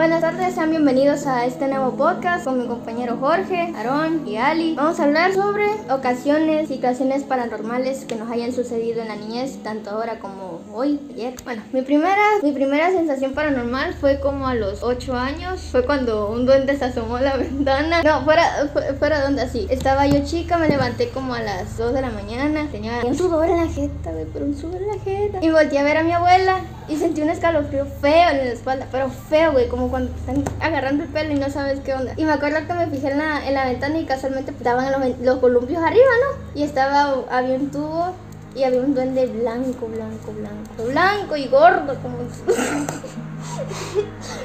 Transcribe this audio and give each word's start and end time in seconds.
Buenas 0.00 0.22
tardes, 0.22 0.54
sean 0.54 0.70
bienvenidos 0.70 1.26
a 1.26 1.44
este 1.44 1.68
nuevo 1.68 1.90
podcast 1.90 2.46
con 2.46 2.58
mi 2.58 2.66
compañero 2.66 3.18
Jorge, 3.18 3.70
Aarón 3.76 4.26
y 4.26 4.38
Ali. 4.38 4.74
Vamos 4.74 4.98
a 4.98 5.04
hablar 5.04 5.34
sobre 5.34 5.66
ocasiones, 5.90 6.68
situaciones 6.68 7.22
paranormales 7.22 8.06
que 8.06 8.16
nos 8.16 8.30
hayan 8.30 8.54
sucedido 8.54 9.02
en 9.02 9.08
la 9.08 9.16
niñez, 9.16 9.62
tanto 9.62 9.90
ahora 9.90 10.18
como 10.18 10.49
hoy, 10.72 11.00
ayer. 11.14 11.34
Bueno, 11.44 11.62
mi 11.72 11.82
primera, 11.82 12.16
mi 12.42 12.52
primera 12.52 12.90
sensación 12.90 13.32
paranormal 13.32 13.94
fue 13.94 14.20
como 14.20 14.46
a 14.46 14.54
los 14.54 14.82
8 14.82 15.14
años. 15.16 15.60
Fue 15.70 15.84
cuando 15.84 16.30
un 16.30 16.46
duende 16.46 16.76
se 16.76 16.84
asomó 16.84 17.16
a 17.16 17.20
la 17.22 17.36
ventana. 17.38 18.02
No, 18.02 18.22
fuera, 18.24 18.44
fu- 18.72 18.94
fuera 18.98 19.22
donde 19.22 19.42
así. 19.42 19.66
Estaba 19.70 20.06
yo 20.06 20.24
chica, 20.24 20.58
me 20.58 20.68
levanté 20.68 21.08
como 21.10 21.34
a 21.34 21.40
las 21.42 21.76
2 21.76 21.92
de 21.94 22.00
la 22.02 22.10
mañana. 22.10 22.66
Tenía 22.70 23.00
un 23.04 23.16
sudor 23.16 23.48
en 23.48 23.56
la 23.58 23.66
jeta, 23.68 24.10
güey, 24.12 24.26
pero 24.32 24.44
un 24.44 24.56
sudor 24.56 24.80
en 24.82 24.88
la 24.88 24.98
jeta. 25.02 25.38
Y 25.42 25.50
volteé 25.50 25.78
a 25.78 25.82
ver 25.82 25.96
a 25.98 26.02
mi 26.04 26.12
abuela 26.12 26.60
y 26.88 26.96
sentí 26.96 27.20
un 27.22 27.30
escalofrío 27.30 27.86
feo 27.86 28.30
en 28.30 28.38
la 28.38 28.44
espalda, 28.52 28.86
pero 28.90 29.08
feo, 29.10 29.52
güey, 29.52 29.68
como 29.68 29.88
cuando 29.90 30.10
te 30.12 30.18
están 30.20 30.44
agarrando 30.60 31.04
el 31.04 31.08
pelo 31.10 31.32
y 31.32 31.36
no 31.38 31.48
sabes 31.50 31.80
qué 31.80 31.94
onda. 31.94 32.14
Y 32.16 32.24
me 32.24 32.32
acuerdo 32.32 32.66
que 32.66 32.72
me 32.72 32.86
fijé 32.88 33.10
en 33.12 33.18
la, 33.18 33.46
en 33.46 33.54
la 33.54 33.64
ventana 33.66 33.98
y 33.98 34.04
casualmente 34.06 34.50
estaban 34.50 34.90
los, 34.90 35.18
los 35.20 35.38
columpios 35.38 35.82
arriba, 35.82 36.04
¿no? 36.24 36.60
Y 36.60 36.64
estaba, 36.64 37.14
había 37.30 37.54
un 37.54 37.70
tubo 37.70 38.12
y 38.54 38.64
había 38.64 38.80
un 38.80 38.94
duende 38.94 39.26
blanco, 39.26 39.86
blanco, 39.86 40.32
blanco, 40.32 40.84
blanco 40.90 41.36
y 41.36 41.46
gordo, 41.48 41.96
como... 42.02 42.18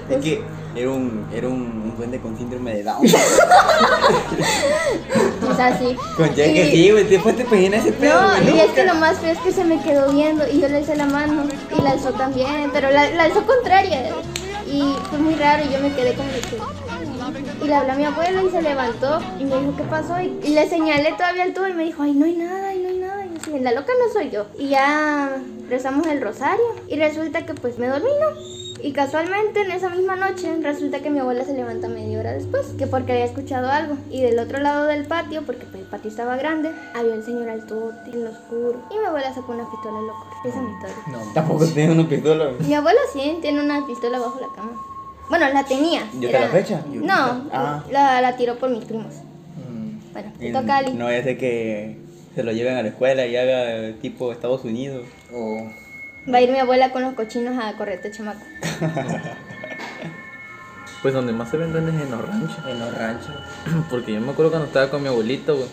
Es 0.09 0.23
que 0.23 0.44
era 0.76 0.90
un, 0.90 1.26
era 1.34 1.48
un, 1.48 1.95
duende 1.98 2.20
con 2.20 2.38
síndrome 2.38 2.76
de 2.76 2.84
Down. 2.84 3.05
o 5.50 5.55
sea, 5.55 5.68
así. 5.68 5.95
Con 6.16 6.28
ya 6.36 6.45
que 6.45 6.72
sí, 6.72 6.91
güey. 6.91 7.05
Después 7.05 7.36
te 7.36 7.44
imaginas 7.44 7.86
ese 7.86 7.94
pedo, 7.94 8.22
No, 8.22 8.55
y 8.55 8.59
es 8.59 8.72
que 8.72 8.86
lo 8.86 8.95
más 8.95 9.18
feo 9.20 9.31
es 9.31 9.40
que 9.40 9.52
se 9.52 9.64
me 9.64 9.81
quedó 9.81 10.12
viendo 10.12 10.45
y 10.48 10.59
yo 10.59 10.67
le 10.67 10.81
hice 10.81 10.95
la 10.95 11.06
mano 11.06 11.45
y 11.76 11.81
la 11.81 11.92
alzó 11.92 12.12
también, 12.14 12.70
pero 12.73 12.92
la, 12.92 13.09
la 13.12 13.23
alzó 13.23 13.45
contraria 13.45 14.09
y 14.67 14.95
fue 15.09 15.20
muy 15.20 15.36
raro 15.36 15.64
y 15.66 15.73
yo 15.73 15.80
me 15.80 15.94
quedé 15.94 16.14
como 16.14 16.30
que... 16.30 16.58
Y 17.64 17.67
le 17.67 17.73
hablé 17.73 17.92
a 17.92 17.95
mi 17.95 18.06
abuela 18.06 18.44
y 18.44 18.50
se 18.50 18.61
levantó 18.61 19.20
y 19.39 19.45
me 19.45 19.59
dijo 19.59 19.76
qué 19.78 19.83
pasó 19.83 20.22
y, 20.22 20.38
y 20.44 20.50
le 20.50 20.70
señalé 20.70 21.14
todavía 21.14 21.44
al 21.44 21.53
tubo 21.53 21.67
y 21.67 21.73
me 21.73 21.83
dijo, 21.83 22.03
ay, 22.03 22.14
no 22.14 22.26
hay 22.26 22.36
nada, 22.36 22.75
dije, 23.56 23.64
la 23.64 23.72
loca 23.80 23.92
no 24.06 24.14
soy 24.14 24.30
yo. 24.30 24.45
Y 24.58 24.70
ya 24.70 25.38
rezamos 25.70 26.06
el 26.08 26.22
rosario 26.22 26.64
y 26.88 26.95
resulta 26.98 27.45
que 27.45 27.53
pues 27.53 27.78
me 27.80 27.88
dormí, 27.88 28.09
¿no? 28.22 28.56
Y 28.81 28.92
casualmente 28.92 29.61
en 29.61 29.72
esa 29.72 29.89
misma 29.89 30.16
noche 30.16 30.58
resulta 30.61 31.00
que 31.00 31.09
mi 31.09 31.17
abuela 31.17 31.44
se 31.44 31.53
levanta 31.56 31.88
media 31.88 32.20
hora 32.20 32.33
después, 32.33 32.67
que 32.78 32.86
porque 32.86 33.14
había 33.14 33.26
escuchado 33.26 33.67
algo. 33.70 33.95
Y 34.11 34.22
del 34.22 34.38
otro 34.38 34.59
lado 34.59 34.86
del 34.86 35.06
patio, 35.06 35.42
porque 35.44 35.66
pues, 35.66 35.81
el 35.83 35.89
patio 35.89 36.11
estaba 36.11 36.36
grande, 36.36 36.70
había 36.94 37.16
el 37.16 37.23
señor 37.23 37.50
altote 37.50 38.11
en 38.11 38.26
lo 38.26 38.30
oscuro. 38.30 38.76
Y 38.92 39.00
mi 39.00 39.06
abuela 39.06 39.33
sacó 39.33 39.53
una 39.53 39.67
pistola 39.72 40.00
loca. 40.02 40.26
Esa 40.45 40.58
es 40.58 40.64
mi 40.64 40.72
historia. 40.72 40.95
No, 41.08 41.20
Tampoco 41.33 41.66
tiene 41.66 41.94
una 41.94 42.08
pistola. 42.08 42.52
Mi 42.59 42.73
abuela 42.76 43.00
sí 43.11 43.39
tiene 43.42 43.64
una 43.64 43.88
pistola 43.88 44.20
bajo 44.20 44.39
la 44.39 44.48
cama. 44.56 44.73
Bueno, 45.30 45.50
la 45.52 45.64
tenía. 45.64 46.02
¿Y 46.22 46.26
hasta 46.28 46.39
la 46.42 46.48
fecha? 46.50 46.81
No, 46.88 47.45
Ah. 47.52 47.83
la, 47.89 48.22
la 48.22 48.38
tiró 48.38 48.58
por 48.58 48.70
mis 48.70 48.86
primos. 48.86 49.16
Mm, 49.67 50.14
Bueno, 50.14 50.31
Y 50.39 50.39
te 50.39 50.52
toca 50.53 50.78
Ali. 50.78 50.94
No 50.94 51.06
vaya 51.06 51.20
a 51.22 51.23
ser 51.23 51.38
que 51.39 51.98
se 52.36 52.44
lo 52.44 52.52
lleven 52.52 52.75
a 52.75 52.83
la 52.83 52.89
escuela 52.89 53.25
y 53.25 53.36
haga 53.36 53.94
tipo 54.02 54.31
Estados 54.31 54.64
Unidos. 54.64 55.05
O 55.33 55.67
Va 56.31 56.38
a 56.39 56.42
ir 56.42 56.52
mi 56.52 56.59
abuela 56.59 56.92
con 56.92 57.02
los 57.03 57.14
cochinos 57.14 57.58
a 57.64 57.75
correrte 57.77 58.11
chamaco. 58.11 58.42
Pues 61.02 61.14
donde 61.14 61.33
más 61.33 61.52
se 61.52 61.58
ven 61.58 61.72
duendes 61.72 61.94
es 61.94 62.02
en 62.02 62.09
los 62.09 62.27
ranchos. 62.27 62.58
en 62.67 62.80
los 62.80 62.97
ranchos. 62.97 63.36
Porque 63.92 64.11
yo 64.11 64.19
me 64.22 64.31
acuerdo 64.31 64.50
cuando 64.50 64.66
estaba 64.66 64.89
con 64.89 65.03
mi 65.03 65.08
abuelito, 65.08 65.55
güey. 65.55 65.67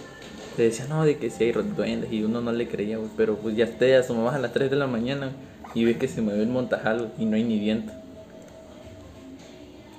Le 0.59 0.65
decía, 0.65 0.85
no, 0.91 1.07
de 1.07 1.17
que 1.17 1.31
sí 1.31 1.45
hay 1.45 1.53
duendes. 1.53 2.13
Y 2.13 2.23
uno 2.23 2.43
no 2.43 2.53
le 2.53 2.69
creía, 2.69 2.99
güey. 2.99 3.09
Pero 3.17 3.37
pues 3.37 3.57
ya 3.57 3.67
te 3.67 3.97
asomabas 3.97 4.35
a 4.35 4.39
las 4.39 4.53
3 4.53 4.69
de 4.71 4.77
la 4.77 4.87
mañana 4.87 5.33
y 5.75 5.87
ves 5.87 5.97
que 5.97 6.07
se 6.07 6.21
mueve 6.21 6.43
el 6.43 6.51
montajal, 6.51 7.15
Y 7.19 7.25
no 7.25 7.37
hay 7.37 7.45
ni 7.45 7.59
viento. 7.59 7.95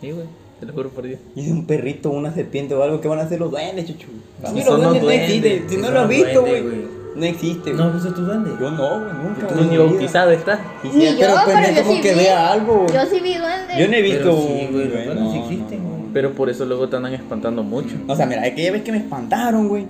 Sí, 0.02 0.12
güey. 0.12 0.28
Te 0.64 0.68
lo 0.68 0.74
juro 0.74 0.90
por 0.92 1.04
Dios. 1.06 1.20
Y 1.36 1.42
es 1.42 1.52
un 1.52 1.66
perrito, 1.68 2.10
una 2.10 2.34
serpiente 2.34 2.74
o 2.74 2.82
algo. 2.82 3.02
¿Qué 3.02 3.10
van 3.10 3.20
a 3.20 3.24
hacer 3.24 3.38
los 3.40 3.52
duendes, 3.52 3.86
chuchu? 3.86 4.08
Si 4.54 4.64
los 4.64 4.78
duendes 4.82 5.04
no 5.04 5.10
existen. 5.12 5.70
Si 5.70 5.76
no 5.78 5.92
lo 5.92 6.00
has 6.00 6.08
visto, 6.08 6.40
güey. 6.42 6.62
güey. 6.62 7.04
No 7.18 7.26
existe, 7.26 7.72
¿No 7.72 7.78
güey. 7.84 7.88
has 7.90 7.94
visto 7.96 8.14
tu 8.14 8.22
duende? 8.26 8.52
Yo 8.60 8.72
no, 8.72 9.00
güey, 9.02 9.14
nunca. 9.24 9.48
Tú 9.48 9.56
güey, 9.56 9.68
ni 9.68 9.78
bautizado 9.78 10.32
estás. 10.32 10.60
Sí, 10.82 10.90
Ni 10.94 11.02
sí, 11.02 11.08
yo, 11.12 11.18
pero 11.20 11.36
no 11.36 11.42
pero 11.46 11.68
yo 11.76 11.84
como 11.84 11.96
sí 11.96 12.02
que 12.02 12.14
vi. 12.14 12.20
vea 12.20 12.52
algo, 12.54 12.74
güey. 12.86 12.94
Yo 12.94 13.06
sí 13.06 13.20
vi 13.22 13.38
duendes. 13.38 13.78
Yo 13.78 13.88
no 13.90 13.94
he 13.94 14.02
visto 14.02 14.24
Pero 14.24 14.38
sí, 14.38 14.68
güey, 14.72 14.88
no, 14.88 15.36
existen, 15.44 15.84
no, 15.84 15.90
güey. 15.90 16.02
no. 16.04 16.10
Pero 16.14 16.32
por 16.32 16.50
eso 16.50 16.64
luego 16.66 16.88
te 16.88 16.96
andan 16.96 17.14
espantando 17.14 17.62
mucho. 17.62 17.96
O 18.08 18.16
sea, 18.16 18.26
mira, 18.26 18.44
aquella 18.44 18.72
vez 18.72 18.84
que 18.84 18.92
me 18.94 19.00
espantaron, 19.00 19.68
güey. 19.68 19.86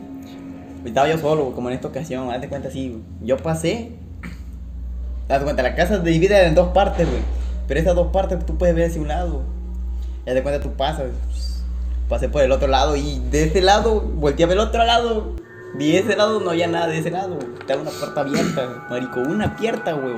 Estaba 0.86 1.08
yo 1.08 1.18
solo, 1.19 1.52
como 1.52 1.69
en 1.69 1.75
esta 1.75 1.88
ocasión, 1.88 2.30
hazte 2.31 2.50
cuenta 2.50 2.69
así, 2.69 2.90
güey. 2.90 3.02
Yo 3.24 3.38
pasé. 3.38 3.92
Hazte 5.30 5.44
cuenta, 5.46 5.64
la 5.64 5.75
casa 5.75 6.03
se 6.03 6.09
divide 6.09 6.46
en 6.48 6.56
dos 6.56 6.69
partes, 6.69 7.08
güey. 7.08 7.22
Pero 7.68 7.80
esas 7.80 7.96
dos 7.96 8.08
partes 8.08 8.46
tú 8.46 8.58
puedes 8.58 8.75
ver 8.75 8.90
hacia 8.90 9.02
un 9.02 9.08
lado. 9.08 9.44
Y 10.26 10.30
hazte 10.30 10.44
cuenta, 10.44 10.62
tú 10.62 10.74
pasas. 10.74 11.08
Pasé 12.10 12.30
por 12.30 12.42
el 12.42 12.52
otro 12.52 12.68
lado 12.68 12.96
y 12.96 13.20
de 13.32 13.46
ese 13.46 13.62
lado 13.62 14.02
volteé 14.02 14.46
a 14.46 14.48
ver 14.48 14.58
el 14.58 14.64
otro 14.64 14.84
lado. 14.86 15.36
Vi 15.76 15.96
ese 15.96 16.16
lado, 16.16 16.40
no 16.40 16.52
había 16.52 16.68
nada 16.68 16.88
de 16.88 17.00
ese 17.00 17.10
lado. 17.10 17.40
Estaba 17.60 17.82
una 17.82 17.92
puerta 17.92 18.22
abierta, 18.22 18.86
marico. 18.90 19.20
Una 19.22 19.58
puerta, 19.58 19.94
güey. 19.94 20.14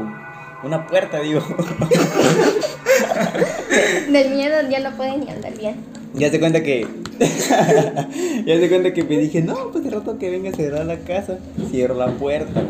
Una 0.63 0.85
puerta, 0.85 1.19
digo. 1.21 1.41
Del 4.11 4.31
miedo 4.31 4.55
ya 4.69 4.79
no 4.79 4.95
pueden 4.97 5.21
ni 5.21 5.29
andar 5.29 5.57
bien. 5.57 5.77
Ya 6.13 6.29
se 6.29 6.39
cuenta 6.39 6.61
que. 6.61 6.85
ya 8.45 8.59
se 8.59 8.69
cuenta 8.69 8.93
que 8.93 9.03
me 9.03 9.17
dije, 9.17 9.41
no, 9.41 9.71
pues 9.71 9.83
de 9.85 9.91
rato 9.91 10.17
que 10.17 10.29
venga 10.29 10.49
a 10.49 10.53
cerrar 10.53 10.85
la 10.85 10.97
casa. 10.99 11.37
Cierro 11.69 11.95
la 11.95 12.07
puerta. 12.07 12.63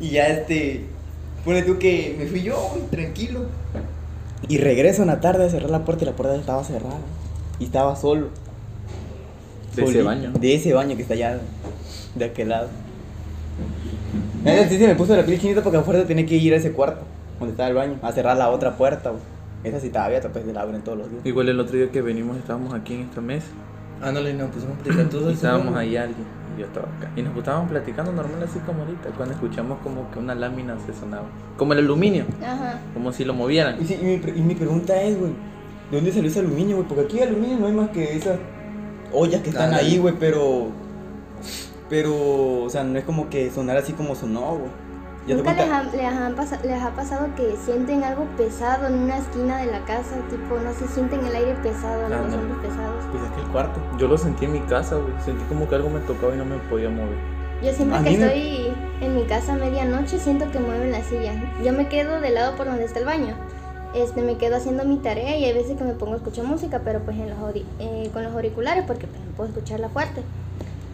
Y 0.00 0.10
ya 0.10 0.26
este. 0.26 0.86
Pone 1.44 1.62
tú 1.62 1.78
que 1.78 2.16
me 2.18 2.26
fui 2.26 2.42
yo, 2.42 2.56
tranquilo. 2.90 3.46
Y 4.48 4.58
regreso 4.58 5.02
en 5.02 5.08
la 5.08 5.20
tarde 5.20 5.46
a 5.46 5.48
cerrar 5.48 5.70
la 5.70 5.84
puerta 5.84 6.04
y 6.04 6.06
la 6.06 6.14
puerta 6.14 6.34
estaba 6.34 6.64
cerrada. 6.64 6.98
Y 7.58 7.64
estaba 7.64 7.96
solo. 7.96 8.28
De 9.76 9.84
ese 9.84 10.02
baño. 10.02 10.32
De 10.32 10.54
ese 10.54 10.72
baño 10.74 10.96
que 10.96 11.02
está 11.02 11.14
allá. 11.14 11.40
De 12.14 12.24
aquel 12.24 12.48
lado. 12.48 12.68
Entonces 14.44 14.68
sí 14.70 14.78
se 14.78 14.86
me 14.86 14.94
puso 14.94 15.16
la 15.16 15.24
piel 15.24 15.40
chinita 15.40 15.62
porque 15.62 15.78
a 15.78 15.82
fuerza 15.82 16.06
tenía 16.06 16.26
que 16.26 16.36
ir 16.36 16.52
a 16.52 16.56
ese 16.56 16.72
cuarto. 16.72 17.02
Donde 17.38 17.52
estaba 17.52 17.68
el 17.68 17.74
baño. 17.74 17.98
A 18.02 18.12
cerrar 18.12 18.36
la 18.36 18.50
otra 18.50 18.76
puerta, 18.76 19.10
güey. 19.10 19.22
Esa 19.64 19.78
sí 19.78 19.86
estaba 19.86 20.06
abierta, 20.06 20.28
pues 20.30 20.44
la 20.46 20.60
abren 20.60 20.82
todos 20.82 20.98
los 20.98 21.10
días. 21.10 21.24
Igual 21.24 21.48
el 21.48 21.60
otro 21.60 21.76
día 21.76 21.90
que 21.90 22.02
venimos 22.02 22.36
estábamos 22.36 22.74
aquí 22.74 22.94
en 22.94 23.00
esta 23.02 23.20
mesa. 23.20 23.46
Ándale, 24.00 24.34
nos 24.34 24.50
pusimos 24.50 24.76
a 24.76 24.82
platicar 24.82 25.08
todos 25.08 25.32
estábamos 25.32 25.76
ahí 25.76 25.96
alguien 25.96 26.41
yo 26.58 26.66
estaba 26.66 26.88
acá. 26.96 27.10
Y 27.16 27.22
nos 27.22 27.36
estábamos 27.36 27.70
platicando 27.70 28.12
normal 28.12 28.42
así 28.42 28.58
como 28.60 28.82
ahorita, 28.82 29.10
cuando 29.16 29.34
escuchamos 29.34 29.78
como 29.82 30.10
que 30.10 30.18
una 30.18 30.34
lámina 30.34 30.76
se 30.86 30.92
sonaba. 30.92 31.26
Como 31.56 31.72
el 31.72 31.80
aluminio, 31.80 32.24
Ajá. 32.44 32.80
como 32.94 33.12
si 33.12 33.24
lo 33.24 33.34
movieran. 33.34 33.76
Y, 33.80 33.84
sí, 33.86 33.98
y 34.00 34.04
mi, 34.04 34.16
pre- 34.18 34.36
y 34.36 34.40
mi 34.40 34.54
pregunta 34.54 35.00
es, 35.02 35.18
güey, 35.18 35.32
¿de 35.90 35.96
dónde 35.96 36.12
salió 36.12 36.28
ese 36.30 36.40
aluminio, 36.40 36.76
güey? 36.76 36.88
Porque 36.88 37.04
aquí 37.04 37.20
aluminio 37.20 37.58
no 37.58 37.66
hay 37.66 37.72
más 37.72 37.90
que 37.90 38.16
esas 38.16 38.38
ollas 39.12 39.42
que 39.42 39.50
están 39.50 39.70
Nada. 39.70 39.82
ahí, 39.82 39.98
güey, 39.98 40.14
pero... 40.18 40.68
Pero, 41.88 42.62
o 42.62 42.70
sea, 42.70 42.84
no 42.84 42.98
es 42.98 43.04
como 43.04 43.28
que 43.28 43.50
sonar 43.50 43.76
así 43.76 43.92
como 43.92 44.14
sonó, 44.14 44.56
güey. 44.56 44.70
¿Nunca 45.26 45.52
les 45.54 45.70
ha, 45.70 45.82
les, 45.84 46.04
han 46.04 46.34
les 46.64 46.82
ha 46.82 46.90
pasado 46.90 47.28
que 47.36 47.54
sienten 47.64 48.02
algo 48.02 48.24
pesado 48.36 48.88
en 48.88 48.94
una 48.94 49.18
esquina 49.18 49.58
de 49.58 49.66
la 49.66 49.84
casa? 49.84 50.16
Tipo, 50.28 50.58
no 50.58 50.72
sé, 50.72 50.88
sienten 50.88 51.24
el 51.24 51.34
aire 51.34 51.54
pesado, 51.62 52.08
los 52.08 52.18
Ándale. 52.18 52.42
hombros 52.42 52.58
pesados. 52.66 53.04
Pues 53.12 53.22
aquí 53.30 53.40
el 53.40 53.46
cuarto. 53.48 53.80
Yo 53.98 54.08
lo 54.08 54.18
sentí 54.18 54.46
en 54.46 54.52
mi 54.52 54.60
casa, 54.60 54.96
güey. 54.96 55.12
Sentí 55.24 55.44
como 55.44 55.68
que 55.68 55.76
algo 55.76 55.90
me 55.90 56.00
tocaba 56.00 56.34
y 56.34 56.38
no 56.38 56.44
me 56.44 56.56
podía 56.68 56.88
mover. 56.90 57.16
Yo 57.62 57.72
siempre 57.72 57.98
A 57.98 58.02
que 58.02 58.10
me- 58.18 58.24
estoy 58.26 58.72
en 59.00 59.14
mi 59.14 59.22
casa 59.24 59.52
a 59.52 59.56
medianoche 59.56 60.18
siento 60.18 60.50
que 60.50 60.58
mueven 60.58 60.90
la 60.90 61.02
silla. 61.04 61.32
Yo 61.64 61.72
me 61.72 61.86
quedo 61.88 62.20
del 62.20 62.34
lado 62.34 62.56
por 62.56 62.66
donde 62.66 62.84
está 62.84 62.98
el 62.98 63.04
baño. 63.04 63.36
Este, 63.94 64.22
me 64.22 64.36
quedo 64.38 64.56
haciendo 64.56 64.84
mi 64.84 64.96
tarea 64.96 65.36
y 65.36 65.44
hay 65.44 65.52
veces 65.52 65.76
que 65.76 65.84
me 65.84 65.92
pongo 65.92 66.14
a 66.14 66.16
escuchar 66.16 66.46
música, 66.46 66.80
pero 66.82 67.00
pues 67.00 67.16
en 67.18 67.28
los 67.28 67.38
eh, 67.78 68.10
con 68.12 68.24
los 68.24 68.32
auriculares 68.32 68.84
porque 68.86 69.06
pues, 69.06 69.20
no 69.22 69.30
puedo 69.36 69.50
escucharla 69.50 69.88
fuerte. 69.90 70.22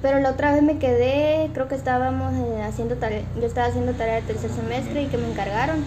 Pero 0.00 0.20
la 0.20 0.30
otra 0.30 0.52
vez 0.52 0.62
me 0.62 0.78
quedé, 0.78 1.50
creo 1.52 1.66
que 1.66 1.74
estábamos 1.74 2.32
eh, 2.34 2.62
haciendo 2.62 2.96
tarea, 2.96 3.22
yo 3.40 3.46
estaba 3.46 3.66
haciendo 3.66 3.92
tarea 3.92 4.16
de 4.16 4.22
tercer 4.22 4.50
semestre 4.50 5.02
y 5.02 5.06
que 5.06 5.18
me 5.18 5.28
encargaron. 5.28 5.84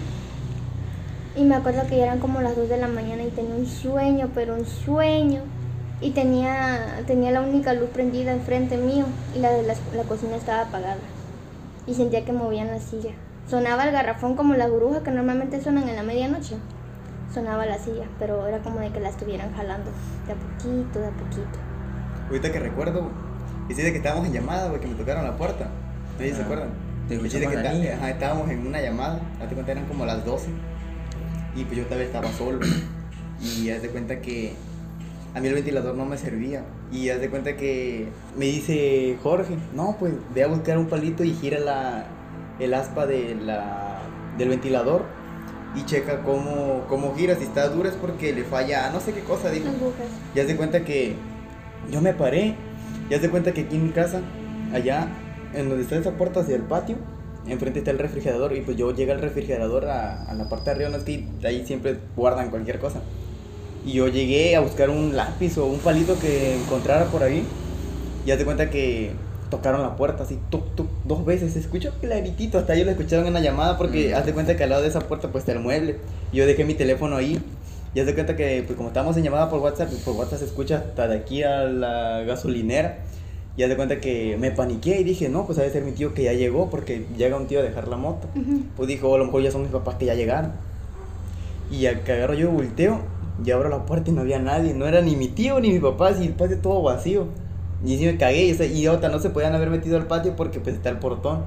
Y 1.34 1.44
me 1.44 1.54
acuerdo 1.54 1.86
que 1.88 1.96
ya 1.96 2.04
eran 2.04 2.18
como 2.18 2.42
las 2.42 2.54
2 2.56 2.68
de 2.68 2.76
la 2.76 2.88
mañana 2.88 3.22
y 3.22 3.28
tenía 3.28 3.54
un 3.54 3.66
sueño, 3.66 4.30
pero 4.34 4.54
un 4.54 4.66
sueño. 4.66 5.42
Y 6.02 6.10
tenía, 6.10 7.02
tenía 7.06 7.30
la 7.30 7.40
única 7.40 7.72
luz 7.72 7.88
prendida 7.90 8.32
enfrente 8.32 8.76
mío 8.76 9.06
y 9.34 9.38
la 9.38 9.50
de 9.50 9.62
la, 9.62 9.74
la 9.94 10.02
cocina 10.02 10.36
estaba 10.36 10.62
apagada. 10.62 10.98
Y 11.86 11.94
sentía 11.94 12.24
que 12.24 12.32
movían 12.32 12.68
la 12.68 12.80
silla. 12.80 13.12
Sonaba 13.48 13.84
el 13.84 13.92
garrafón 13.92 14.36
como 14.36 14.54
las 14.54 14.70
burbujas 14.70 15.02
que 15.02 15.10
normalmente 15.10 15.62
suenan 15.62 15.88
en 15.88 15.96
la 15.96 16.02
medianoche. 16.02 16.56
Sonaba 17.32 17.64
la 17.64 17.78
silla, 17.78 18.04
pero 18.18 18.46
era 18.46 18.58
como 18.58 18.80
de 18.80 18.90
que 18.90 19.00
la 19.00 19.08
estuvieran 19.08 19.54
jalando. 19.54 19.90
De 20.26 20.32
a 20.32 20.36
poquito, 20.36 20.98
de 20.98 21.06
a 21.06 21.10
poquito. 21.10 21.58
Ahorita 22.28 22.52
que 22.52 22.60
recuerdo, 22.60 23.10
ese 23.68 23.82
de 23.82 23.90
que 23.92 23.98
estábamos 23.98 24.26
en 24.26 24.32
llamada, 24.32 24.68
güey, 24.68 24.80
que 24.80 24.86
me 24.86 24.94
tocaron 24.94 25.24
la 25.24 25.36
puerta. 25.36 25.68
¿Ustedes 26.12 26.36
se 26.36 26.42
Ah, 26.42 26.44
acuerdan? 26.44 26.68
te 27.08 27.18
chiste 27.20 27.40
que 27.40 27.44
con 27.46 27.54
la 27.54 27.60
está- 27.62 27.72
niña. 27.74 27.94
ajá, 27.96 28.10
estábamos 28.10 28.50
en 28.50 28.66
una 28.66 28.80
llamada, 28.80 29.20
date 29.38 29.54
cuenta 29.54 29.72
eran 29.72 29.84
como 29.86 30.04
las 30.06 30.24
12. 30.24 30.48
Y 31.56 31.64
pues 31.64 31.76
yo 31.78 31.86
tal 31.86 31.98
vez 31.98 32.06
estaba 32.08 32.30
solo. 32.32 32.60
Y 33.42 33.70
haz 33.70 33.82
de 33.82 33.88
cuenta 33.88 34.20
que 34.20 34.54
a 35.34 35.40
mí 35.40 35.48
el 35.48 35.54
ventilador 35.54 35.94
no 35.94 36.04
me 36.04 36.16
servía. 36.16 36.64
Y 36.92 37.08
haz 37.10 37.20
de 37.20 37.28
cuenta 37.28 37.56
que 37.56 38.08
me 38.36 38.46
dice 38.46 39.16
Jorge, 39.22 39.56
no, 39.74 39.96
pues 39.98 40.12
ve 40.34 40.44
a 40.44 40.46
buscar 40.46 40.78
un 40.78 40.86
palito 40.86 41.24
y 41.24 41.32
gira 41.34 41.58
la, 41.58 42.04
el 42.60 42.72
aspa 42.74 43.06
de 43.06 43.34
la, 43.34 43.98
del 44.38 44.48
ventilador 44.50 45.04
y 45.74 45.84
checa 45.86 46.22
cómo, 46.22 46.84
cómo 46.88 47.14
gira, 47.14 47.34
si 47.36 47.44
está 47.44 47.68
dura 47.68 47.88
es 47.88 47.94
porque 47.96 48.32
le 48.32 48.44
falla, 48.44 48.90
no 48.90 49.00
sé 49.00 49.12
qué 49.12 49.20
cosa, 49.20 49.50
dijo. 49.50 49.68
Agujas. 49.68 50.06
Ya 50.34 50.46
se 50.46 50.54
cuenta 50.56 50.84
que 50.84 51.16
yo 51.90 52.00
me 52.02 52.12
paré, 52.14 52.54
ya 53.10 53.20
se 53.20 53.30
cuenta 53.30 53.52
que 53.52 53.62
aquí 53.62 53.76
en 53.76 53.84
mi 53.86 53.90
casa, 53.92 54.20
allá, 54.72 55.08
en 55.54 55.68
donde 55.68 55.82
está 55.84 55.96
esa 55.96 56.12
puerta 56.12 56.40
hacia 56.40 56.56
el 56.56 56.62
patio, 56.62 56.96
enfrente 57.46 57.80
está 57.80 57.90
el 57.90 57.98
refrigerador 57.98 58.56
y 58.56 58.60
pues 58.60 58.76
yo 58.76 58.94
llegué 58.94 59.12
al 59.12 59.20
refrigerador 59.20 59.86
a, 59.86 60.24
a 60.24 60.34
la 60.34 60.48
parte 60.48 60.66
de 60.66 60.70
arriba, 60.76 60.90
no 60.90 60.96
es 60.98 61.04
que 61.04 61.26
ahí 61.44 61.66
siempre 61.66 61.96
guardan 62.16 62.50
cualquier 62.50 62.78
cosa. 62.78 63.00
Y 63.84 63.94
yo 63.94 64.06
llegué 64.06 64.54
a 64.54 64.60
buscar 64.60 64.90
un 64.90 65.16
lápiz 65.16 65.58
o 65.58 65.66
un 65.66 65.80
palito 65.80 66.16
que 66.20 66.54
encontrara 66.56 67.06
por 67.06 67.22
ahí. 67.24 67.42
Ya 68.24 68.38
se 68.38 68.44
cuenta 68.44 68.70
que 68.70 69.10
tocaron 69.50 69.82
la 69.82 69.96
puerta 69.96 70.22
así, 70.22 70.38
tuk, 70.50 70.74
tuk, 70.76 70.86
dos 71.04 71.24
veces. 71.24 71.52
Se 71.54 71.58
escuchó 71.58 71.92
claritito, 72.00 72.58
hasta 72.58 72.74
ellos 72.74 72.86
lo 72.86 72.92
escucharon 72.92 73.26
en 73.26 73.32
la 73.32 73.40
llamada 73.40 73.76
porque 73.76 74.12
Mm. 74.12 74.14
haz 74.14 74.26
de 74.26 74.32
cuenta 74.34 74.56
que 74.56 74.62
al 74.62 74.70
lado 74.70 74.82
de 74.82 74.88
esa 74.88 75.00
puerta 75.00 75.28
pues 75.32 75.42
está 75.42 75.52
el 75.52 75.58
mueble. 75.58 75.96
Y 76.32 76.36
yo 76.36 76.46
dejé 76.46 76.64
mi 76.64 76.74
teléfono 76.74 77.16
ahí. 77.16 77.40
Y 77.94 78.00
haz 78.00 78.06
de 78.06 78.14
cuenta 78.14 78.36
que 78.36 78.62
pues 78.66 78.76
como 78.76 78.88
estábamos 78.88 79.16
en 79.16 79.22
llamada 79.24 79.50
por 79.50 79.60
WhatsApp, 79.60 79.88
pues, 79.90 80.00
por 80.02 80.14
WhatsApp 80.16 80.38
se 80.38 80.44
escucha 80.46 80.76
hasta 80.78 81.08
de 81.08 81.16
aquí 81.16 81.42
a 81.42 81.64
la 81.64 82.22
gasolinera. 82.22 82.98
Y 83.56 83.62
haz 83.62 83.68
de 83.68 83.76
cuenta 83.76 84.00
que 84.00 84.38
me 84.40 84.50
paniqué 84.50 85.00
y 85.00 85.04
dije, 85.04 85.28
no, 85.28 85.44
pues 85.44 85.58
ha 85.58 85.62
de 85.62 85.70
ser 85.70 85.82
mi 85.84 85.92
tío 85.92 86.14
que 86.14 86.22
ya 86.24 86.32
llegó 86.32 86.70
porque 86.70 87.04
llega 87.18 87.36
un 87.36 87.46
tío 87.46 87.60
a 87.60 87.62
dejar 87.62 87.86
la 87.88 87.98
moto. 87.98 88.28
Pues 88.76 88.88
dijo, 88.88 89.10
"Oh, 89.10 89.14
a 89.16 89.18
lo 89.18 89.26
mejor 89.26 89.42
ya 89.42 89.50
son 89.50 89.62
mis 89.62 89.70
papás 89.70 89.96
que 89.96 90.06
ya 90.06 90.14
llegaron. 90.14 90.52
Y 91.70 91.80
ya 91.80 92.02
que 92.02 92.12
agarro 92.12 92.32
yo 92.34 92.50
volteo 92.50 93.00
y 93.44 93.50
abro 93.50 93.68
la 93.68 93.84
puerta 93.84 94.10
y 94.10 94.14
no 94.14 94.22
había 94.22 94.38
nadie. 94.38 94.72
No 94.72 94.86
era 94.86 95.02
ni 95.02 95.16
mi 95.16 95.28
tío 95.28 95.60
ni 95.60 95.70
mi 95.70 95.80
papá, 95.80 96.08
así 96.08 96.24
el 96.24 96.32
patio 96.32 96.58
todo 96.58 96.82
vacío. 96.82 97.26
Y 97.84 97.98
sí 97.98 98.06
me 98.06 98.16
cagué, 98.16 98.46
y, 98.46 98.52
o 98.52 98.54
sea, 98.54 98.64
y 98.66 98.88
otra, 98.88 99.08
no 99.10 99.18
se 99.18 99.28
podían 99.30 99.54
haber 99.54 99.68
metido 99.68 99.96
al 99.98 100.06
patio 100.06 100.34
porque 100.36 100.60
pues 100.60 100.76
está 100.76 100.88
el 100.88 100.98
portón. 100.98 101.40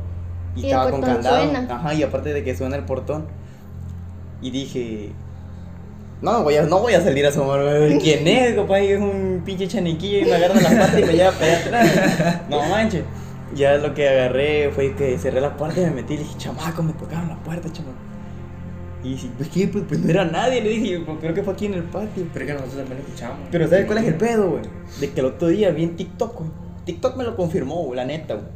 Y, 0.56 0.60
Y 0.60 0.64
el 0.66 0.70
estaba 0.72 0.92
con 0.92 1.02
candado. 1.02 1.44
suena. 1.44 1.68
Ajá, 1.76 1.94
y 1.96 2.04
aparte 2.04 2.34
de 2.34 2.44
que 2.44 2.56
suena 2.56 2.76
el 2.76 2.84
portón. 2.84 3.26
Y 4.42 4.52
dije, 4.52 5.10
no 6.22 6.44
voy 6.44 6.56
a, 6.56 6.64
no 6.64 6.80
voy 6.80 6.94
a 6.94 7.02
salir 7.02 7.26
a 7.26 7.30
asomar. 7.30 7.60
¿Quién 8.02 8.28
es, 8.28 8.56
compa? 8.56 8.80
Y 8.82 8.92
Es 8.92 9.00
un 9.00 9.42
pinche 9.46 9.68
chaniquillo 9.68 10.20
y 10.20 10.26
me 10.26 10.34
agarra 10.36 10.56
las 10.56 10.74
patas 10.74 11.00
y 11.00 11.04
me 11.04 11.14
lleva 11.14 11.32
para 11.32 11.46
allá 11.46 11.60
atrás. 11.66 12.42
No 12.50 12.62
manches. 12.70 13.04
Ya 13.56 13.78
lo 13.78 13.94
que 13.94 14.08
agarré 14.10 14.70
fue 14.72 14.96
que 14.96 15.18
cerré 15.18 15.40
la 15.40 15.56
puerta 15.56 15.80
y 15.80 15.84
me 15.86 15.92
metí 15.92 16.16
y 16.16 16.18
le 16.18 16.24
dije, 16.24 16.38
chamaco, 16.38 16.82
me 16.84 16.94
tocaron 16.94 17.30
la 17.30 17.36
puerta, 17.38 17.72
chamaco. 17.72 17.96
Y 19.04 19.10
dije, 19.12 19.30
pues 19.38 19.50
qué, 19.50 19.68
pues, 19.68 19.84
pues 19.88 20.00
no 20.00 20.10
era 20.10 20.26
nadie, 20.26 20.62
le 20.62 20.70
dije, 20.70 21.00
"Pues, 21.06 21.20
creo 21.20 21.34
que 21.36 21.44
fue 21.44 21.54
aquí 21.54 21.68
en 21.68 21.76
el 21.76 21.84
patio. 21.84 22.26
Pero 22.34 22.44
es 22.46 22.48
que 22.48 22.54
nosotros 22.54 22.78
también 22.78 22.98
lo 22.98 23.04
escuchamos. 23.08 23.38
Pero 23.52 23.68
¿sabes 23.68 23.86
cuál 23.86 23.98
es 24.00 24.06
el 24.06 24.16
pedo, 24.16 24.50
güey? 24.50 24.64
De 25.00 25.12
que 25.12 25.20
el 25.20 25.26
otro 25.28 25.48
día 25.50 25.70
vi 25.70 25.84
en 25.84 25.96
TikTok, 25.96 26.40
güey. 26.40 26.50
TikTok 26.86 27.16
me 27.16 27.24
lo 27.24 27.36
confirmó, 27.36 27.84
güey, 27.84 27.98
la 27.98 28.06
neta, 28.06 28.34
güey. 28.34 28.48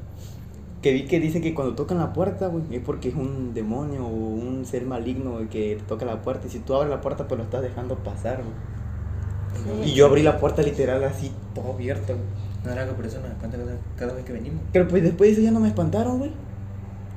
Que 0.82 0.94
vi 0.94 1.06
que 1.06 1.20
dice 1.20 1.42
que 1.42 1.54
cuando 1.54 1.76
tocan 1.76 1.98
la 1.98 2.14
puerta, 2.14 2.48
güey, 2.48 2.64
es 2.72 2.82
porque 2.82 3.10
es 3.10 3.16
un 3.16 3.54
demonio 3.54 4.06
o 4.06 4.10
un 4.10 4.66
ser 4.66 4.86
maligno 4.86 5.34
güey, 5.34 5.48
que 5.48 5.76
te 5.76 5.84
toca 5.84 6.06
la 6.06 6.22
puerta. 6.22 6.48
Y 6.48 6.50
si 6.50 6.60
tú 6.60 6.74
abres 6.74 6.90
la 6.90 7.02
puerta, 7.02 7.28
pues 7.28 7.38
lo 7.38 7.44
estás 7.44 7.62
dejando 7.62 7.96
pasar, 7.98 8.44
güey. 8.44 9.84
Sí. 9.84 9.92
Y 9.92 9.94
yo 9.94 10.06
abrí 10.06 10.24
la 10.24 10.40
puerta 10.40 10.62
literal 10.62 11.04
así, 11.04 11.32
todo 11.54 11.74
abierto, 11.74 12.14
güey. 12.14 12.26
No 12.64 12.72
era 12.72 12.86
que 12.86 12.94
por 12.94 13.06
eso 13.06 13.20
nos 13.20 13.32
espanta 13.32 13.58
cada, 13.58 13.78
cada 13.98 14.14
vez 14.14 14.26
que 14.26 14.34
venimos. 14.34 14.62
Pero 14.72 14.88
pues 14.88 15.04
después 15.04 15.30
de 15.30 15.34
eso 15.34 15.42
ya 15.42 15.52
no 15.52 15.60
me 15.60 15.68
espantaron, 15.68 16.20
güey. 16.20 16.32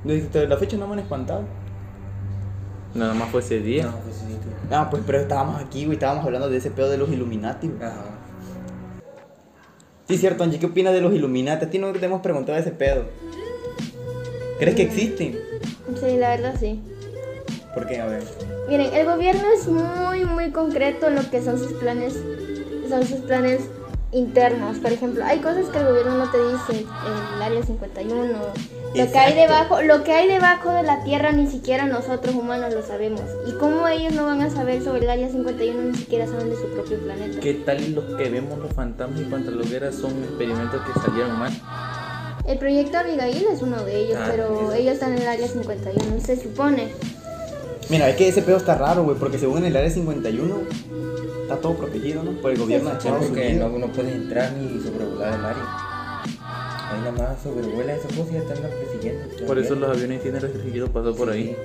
Desde 0.05 0.49
la 0.49 0.57
fecha 0.57 0.77
no 0.77 0.87
me 0.87 0.95
han 0.95 1.01
espantado. 1.01 1.45
Nada 2.95 3.15
más 3.15 3.31
fue 3.31 3.41
ese 3.41 3.61
día. 3.61 3.87
No, 3.87 3.93
pues 3.99 4.17
sí, 4.17 4.27
sí. 4.29 4.49
Ah, 4.71 4.89
pues 4.91 5.03
pero 5.07 5.19
estábamos 5.19 5.61
aquí, 5.63 5.85
güey, 5.85 5.95
estábamos 5.95 6.25
hablando 6.25 6.49
de 6.49 6.57
ese 6.57 6.71
pedo 6.71 6.91
de 6.91 6.99
los 6.99 7.09
Illuminati, 7.11 7.69
güey. 7.69 7.83
Ajá. 7.83 8.19
Sí, 10.09 10.19
cierto, 10.19 10.45
Angie, 10.45 10.59
¿qué 10.59 10.67
opinas 10.67 10.93
de 10.93 11.01
los 11.01 11.15
Illuminati? 11.15 11.65
A 11.65 11.71
ti 11.71 11.79
no 11.79 11.93
te 11.93 12.05
hemos 12.05 12.21
preguntado 12.21 12.59
ese 12.59 12.73
pedo. 12.73 13.05
¿Crees 14.63 14.77
que 14.77 14.83
existen? 14.83 15.41
Sí, 16.01 16.17
la 16.19 16.37
verdad 16.37 16.55
sí. 16.57 16.81
¿Por 17.75 17.85
qué? 17.89 18.01
A 18.01 18.07
ver. 18.07 18.23
Miren, 18.69 18.95
el 18.95 19.07
gobierno 19.07 19.43
es 19.53 19.67
muy, 19.67 20.25
muy 20.25 20.53
concreto 20.53 21.09
en 21.09 21.17
lo 21.17 21.29
que 21.29 21.43
son 21.43 21.59
sus 21.59 21.73
planes, 21.73 22.15
son 22.89 23.05
sus 23.05 23.19
planes 23.23 23.63
internos. 24.13 24.79
Por 24.79 24.93
ejemplo, 24.93 25.25
hay 25.25 25.41
cosas 25.41 25.67
que 25.67 25.79
el 25.79 25.87
gobierno 25.87 26.17
no 26.17 26.31
te 26.31 26.39
dice, 26.39 26.87
el 27.35 27.43
área 27.43 27.61
51, 27.61 28.25
lo 28.25 28.53
que 28.93 29.01
hay 29.01 29.03
Exacto. 29.03 29.41
debajo, 29.41 29.83
lo 29.83 30.05
que 30.05 30.13
hay 30.13 30.29
debajo 30.29 30.71
de 30.71 30.85
la 30.85 31.03
tierra 31.03 31.33
ni 31.33 31.49
siquiera 31.49 31.87
nosotros 31.87 32.33
humanos 32.33 32.73
lo 32.73 32.87
sabemos. 32.87 33.23
Y 33.49 33.59
cómo 33.59 33.89
ellos 33.89 34.13
no 34.13 34.27
van 34.27 34.43
a 34.43 34.51
saber 34.51 34.81
sobre 34.85 35.01
el 35.01 35.11
área 35.11 35.29
51 35.29 35.83
ni 35.91 35.99
siquiera 35.99 36.29
saben 36.29 36.51
de 36.51 36.55
su 36.55 36.69
propio 36.69 36.99
planeta. 36.99 37.41
¿Qué 37.41 37.55
tal 37.55 37.97
los 37.97 38.05
que 38.15 38.31
vemos 38.31 38.61
los 38.61 38.73
fantasmas 38.75 39.23
y 39.23 39.25
pantalogueras 39.25 39.97
son 39.97 40.23
experimentos 40.23 40.81
que 40.83 41.01
salieron 41.01 41.37
mal? 41.37 41.53
El 42.47 42.59
proyecto 42.59 42.99
Abigail 42.99 43.47
es 43.53 43.63
uno 43.63 43.85
de 43.85 43.97
ellos, 44.01 44.19
Ah, 44.21 44.29
pero 44.31 44.73
ellos 44.73 44.95
están 44.95 45.13
en 45.15 45.23
el 45.23 45.29
área 45.29 45.47
51, 45.47 46.21
se 46.25 46.37
supone. 46.43 46.89
Mira, 47.89 48.09
es 48.09 48.17
que 48.17 48.29
ese 48.29 48.43
pedo 48.43 48.57
está 48.57 48.77
raro, 48.77 49.05
güey, 49.05 49.17
porque 49.17 49.39
según 49.39 49.59
en 49.59 49.67
el 49.67 49.77
área 49.77 49.91
51 49.91 50.57
está 51.43 51.57
todo 51.57 51.75
protegido, 51.75 52.23
¿no? 52.23 52.33
Por 52.41 52.53
el 52.53 52.59
gobierno 52.59 52.91
de 52.91 52.97
Estados 52.97 53.27
porque 53.27 53.53
no, 53.55 53.67
Unidos. 53.67 53.89
no 53.89 53.93
puedes 53.95 54.15
entrar 54.15 54.53
ni 54.55 54.81
sobrevolar 54.83 55.39
el 55.39 55.45
área. 55.45 56.23
Ahí 56.91 56.99
nada 57.01 57.13
más 57.13 57.43
sobrevuela 57.43 57.95
esa 57.95 58.09
cosa 58.09 58.31
y 58.31 58.35
ya 58.35 58.41
andan 58.41 58.71
persiguiendo. 58.71 59.47
Por 59.47 59.59
eso 59.59 59.75
los 59.75 59.91
aviones 59.91 60.23
tienen 60.23 60.41
restringido 60.41 60.89
pasar 60.89 61.15
por 61.15 61.31
ahí. 61.31 61.57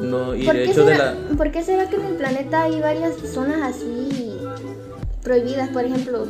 No, 0.00 0.34
y 0.34 0.44
¿Por 0.46 0.54
de 0.54 0.64
hecho 0.64 0.84
de 0.86 0.96
la... 0.96 1.14
por 1.36 1.50
qué 1.52 1.62
será 1.62 1.88
que 1.90 1.96
en 1.96 2.04
el 2.06 2.14
planeta 2.14 2.62
hay 2.62 2.80
varias 2.80 3.16
zonas 3.34 3.60
así 3.76 4.38
prohibidas? 5.22 5.68
Por 5.70 5.84
ejemplo, 5.84 6.26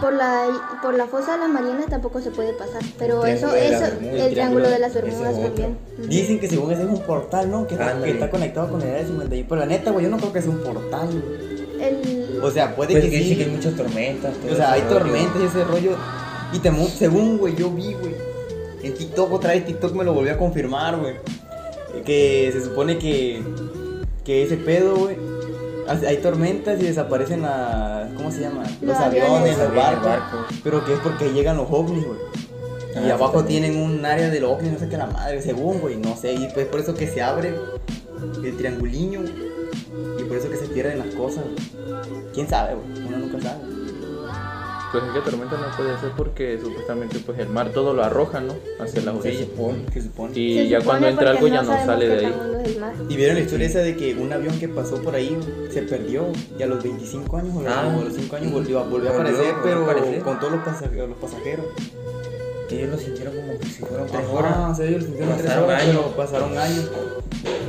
por 0.00 0.12
la, 0.12 0.46
por 0.82 0.94
la 0.94 1.06
fosa 1.06 1.32
de 1.32 1.38
las 1.40 1.48
Marianas 1.48 1.86
tampoco 1.88 2.20
se 2.20 2.30
puede 2.30 2.52
pasar. 2.52 2.82
Pero 2.98 3.24
El 3.24 3.36
eso, 3.36 3.54
eso, 3.54 3.84
el 4.00 4.30
triángulo 4.30 4.68
de 4.68 4.78
las 4.78 4.94
Bermudas 4.94 5.40
también. 5.40 5.76
Dicen 6.08 6.38
que 6.40 6.48
según 6.48 6.72
ese 6.72 6.82
es 6.82 6.88
un 6.88 7.00
portal, 7.02 7.50
¿no? 7.50 7.66
Que 7.66 7.74
está, 7.74 7.90
Ándale. 7.90 8.04
que 8.06 8.10
está 8.12 8.30
conectado 8.30 8.70
con 8.70 8.82
el 8.82 8.88
área 8.90 9.06
51. 9.06 9.46
Pero 9.48 9.60
la 9.60 9.66
neta, 9.66 9.90
güey, 9.90 10.04
yo 10.04 10.10
no 10.10 10.16
creo 10.18 10.32
que 10.32 10.42
sea 10.42 10.50
un 10.50 10.58
portal, 10.62 11.08
güey. 11.08 11.56
El, 11.80 12.40
O 12.42 12.50
sea, 12.50 12.74
puede 12.74 12.92
Pues 12.92 13.04
que 13.04 13.10
que 13.10 13.16
dice 13.18 13.28
sí. 13.30 13.36
que 13.36 13.44
hay 13.44 13.50
muchas 13.50 13.74
tormentas. 13.74 14.34
O 14.50 14.54
sea, 14.56 14.72
hay 14.72 14.80
rollo. 14.82 14.94
tormentas 14.98 15.42
y 15.42 15.44
ese 15.46 15.64
rollo. 15.64 15.96
Y 16.52 16.58
temo- 16.58 16.88
según, 16.88 17.38
güey, 17.38 17.54
yo 17.56 17.70
vi, 17.70 17.92
güey. 17.94 18.14
En 18.82 18.94
TikTok, 18.94 19.32
otra 19.32 19.50
vez 19.52 19.66
TikTok 19.66 19.92
me 19.94 20.04
lo 20.04 20.14
volvió 20.14 20.32
a 20.32 20.38
confirmar, 20.38 20.96
güey. 20.98 21.14
Que 22.04 22.50
se 22.52 22.62
supone 22.64 22.98
que. 22.98 23.42
Que 24.24 24.42
ese 24.42 24.56
pedo, 24.56 24.96
güey. 24.96 25.16
Hay 25.88 26.16
tormentas 26.18 26.80
y 26.80 26.84
desaparecen 26.84 27.42
las. 27.42 28.12
¿Cómo 28.14 28.30
se 28.32 28.40
llama? 28.40 28.62
Los, 28.80 28.82
Los 28.82 28.96
aviones, 28.96 29.56
los 29.58 29.66
Los 29.68 29.76
barcos. 29.76 30.04
barcos. 30.04 30.46
Pero 30.64 30.84
que 30.84 30.94
es 30.94 31.00
porque 31.00 31.32
llegan 31.32 31.56
los 31.56 31.68
ovnis, 31.70 32.04
güey. 32.06 32.18
Y 33.04 33.10
Ah, 33.10 33.14
abajo 33.14 33.44
tienen 33.44 33.76
un 33.78 34.04
área 34.06 34.30
del 34.30 34.44
ovni, 34.44 34.70
no 34.70 34.78
sé 34.78 34.88
qué 34.88 34.96
la 34.96 35.06
madre, 35.06 35.42
según, 35.42 35.80
güey, 35.80 35.96
no 35.96 36.16
sé. 36.16 36.32
Y 36.32 36.48
pues 36.54 36.66
por 36.66 36.80
eso 36.80 36.94
que 36.94 37.06
se 37.06 37.20
abre 37.22 37.54
el 38.42 38.56
trianguliño. 38.56 39.20
Y 40.18 40.22
por 40.24 40.36
eso 40.38 40.48
que 40.50 40.56
se 40.56 40.66
pierden 40.66 40.98
las 40.98 41.14
cosas, 41.14 41.44
güey. 41.44 42.00
¿Quién 42.32 42.48
sabe, 42.48 42.74
güey? 42.74 43.06
Uno 43.06 43.18
nunca 43.18 43.40
sabe. 43.40 43.60
Pues 44.92 45.02
es 45.04 45.10
que 45.10 45.20
tormenta 45.30 45.56
no 45.58 45.76
puede 45.76 45.98
ser 45.98 46.10
porque 46.16 46.58
supuestamente 46.62 47.18
pues 47.18 47.38
el 47.40 47.48
mar 47.48 47.70
todo 47.70 47.92
lo 47.92 48.04
arroja, 48.04 48.40
¿no? 48.40 48.54
Hacia 48.80 49.02
las 49.02 49.14
Se 49.22 49.28
orillas. 49.28 49.46
supone. 49.46 49.84
¿Qué 49.92 50.00
supone? 50.00 50.38
Y 50.38 50.54
se 50.58 50.68
ya 50.68 50.80
supone 50.80 50.84
cuando 51.00 51.08
entra 51.08 51.30
algo 51.30 51.48
ya 51.48 51.62
no 51.62 51.72
sale 51.84 52.08
de 52.08 52.26
ahí. 52.26 52.34
Y 53.08 53.16
vieron 53.16 53.34
la 53.36 53.42
historia 53.42 53.66
esa 53.66 53.80
de 53.80 53.96
que 53.96 54.14
un 54.14 54.32
avión 54.32 54.58
que 54.58 54.68
pasó 54.68 55.02
por 55.02 55.14
ahí 55.14 55.36
se 55.72 55.82
perdió 55.82 56.26
y 56.58 56.62
a 56.62 56.66
los 56.66 56.82
25 56.82 57.36
años 57.36 57.52
o 57.56 57.68
a 57.68 57.80
Ah. 57.80 58.00
los 58.04 58.14
5 58.14 58.36
años 58.36 58.52
volvió, 58.52 58.84
volvió 58.84 59.10
a 59.10 59.14
aparecer, 59.14 59.54
pero 59.62 59.82
aparecer. 59.84 60.20
con 60.20 60.38
todos 60.38 60.52
los 60.54 60.62
pasajeros. 60.62 61.08
Los 61.08 61.18
pasajeros. 61.18 61.66
Que 62.68 62.78
ellos 62.78 62.90
lo 62.90 62.98
sintieron 62.98 63.34
como 63.36 63.58
que 63.58 63.66
si 63.66 63.82
fueron 63.82 64.06
tres 64.08 64.20
Ajá, 64.24 64.32
horas. 64.32 64.56
o 64.70 64.74
sea, 64.74 64.86
ellos 64.86 65.00
lo 65.02 65.06
sintieron 65.06 65.34
tres 65.36 65.46
Pasaron 65.46 65.68
horas, 65.68 65.82
años. 65.82 65.96
pero 66.04 66.16
pasaron 66.16 66.58
años. 66.58 66.90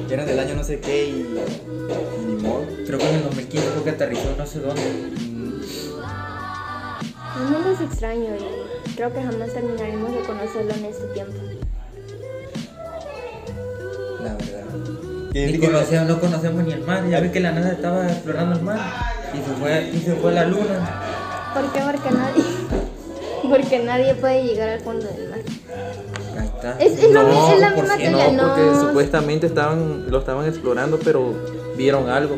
Eran 0.09 0.25
del 0.25 0.39
año 0.39 0.55
no 0.55 0.63
sé 0.63 0.79
qué 0.79 1.05
y, 1.07 1.11
y 1.11 2.25
ni 2.25 2.41
modo. 2.41 2.63
Creo 2.85 2.97
que 2.97 3.09
en 3.09 3.15
el 3.15 3.23
2015 3.23 3.67
fue 3.69 3.83
que 3.83 3.89
aterrizó 3.89 4.35
no 4.37 4.45
sé 4.47 4.59
dónde. 4.59 4.81
El 7.35 7.43
mundo 7.51 7.71
es 7.71 7.81
extraño 7.81 8.29
y 8.85 8.95
creo 8.95 9.13
que 9.13 9.21
jamás 9.21 9.53
terminaremos 9.53 10.11
de 10.11 10.19
conocerlo 10.21 10.73
en 10.73 10.85
este 10.85 11.05
tiempo. 11.13 11.33
La 14.23 14.33
verdad. 14.33 15.59
conocemos, 15.61 16.07
no 16.07 16.19
conocemos 16.19 16.63
ni 16.63 16.71
el 16.73 16.81
mar. 16.81 17.07
Ya 17.07 17.19
ves 17.19 17.31
que 17.31 17.39
la 17.39 17.51
NASA 17.51 17.73
estaba 17.73 18.07
explorando 18.07 18.55
el 18.57 18.63
mar. 18.63 18.79
Y 19.33 19.37
se 19.37 19.53
fue, 19.59 19.89
y 19.93 19.99
se 19.99 20.15
fue 20.15 20.31
la 20.31 20.45
luna. 20.45 21.01
¿Por 21.53 21.71
qué? 21.73 21.81
Porque 21.81 22.11
nadie, 22.11 22.43
porque 23.49 23.79
nadie 23.83 24.15
puede 24.15 24.43
llegar 24.45 24.69
al 24.69 24.81
fondo 24.81 25.05
del 25.05 25.29
mar. 25.29 25.39
Ahí 26.39 26.47
está. 26.47 26.77
Es, 26.79 27.11
No, 27.11 27.53
es 27.53 27.59
la 27.59 27.69
por 27.75 27.83
misma 27.83 27.97
teoría, 27.97 28.31
No, 28.31 28.47
no. 28.47 28.55
porque 28.55 28.79
supuestamente 28.79 29.47
estaban, 29.47 30.09
lo 30.09 30.19
estaban 30.19 30.47
explorando, 30.47 30.97
pero 31.03 31.33
vieron 31.75 32.09
algo. 32.09 32.35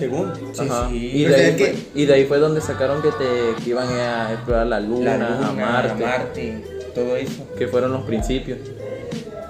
Según. 0.00 0.32
Sí, 0.52 0.62
Ajá. 0.68 0.88
sí. 0.90 0.96
Y, 1.14 1.24
de 1.24 1.34
ahí 1.36 1.56
que- 1.56 1.64
fue, 1.66 1.76
y 1.94 2.06
de 2.06 2.14
ahí 2.14 2.24
fue 2.26 2.38
donde 2.38 2.60
sacaron 2.60 3.00
que, 3.02 3.10
te, 3.12 3.62
que 3.62 3.70
iban 3.70 3.88
a 3.88 4.32
explorar 4.32 4.66
la 4.66 4.80
luna, 4.80 5.16
La 5.16 5.28
luna, 5.30 5.48
a 5.48 5.52
Marte, 5.52 6.04
Marte, 6.04 6.64
todo 6.94 7.14
eso. 7.16 7.46
que 7.56 7.68
fueron 7.68 7.92
los 7.92 8.02
principios. 8.02 8.58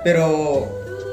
Pero, 0.04 0.28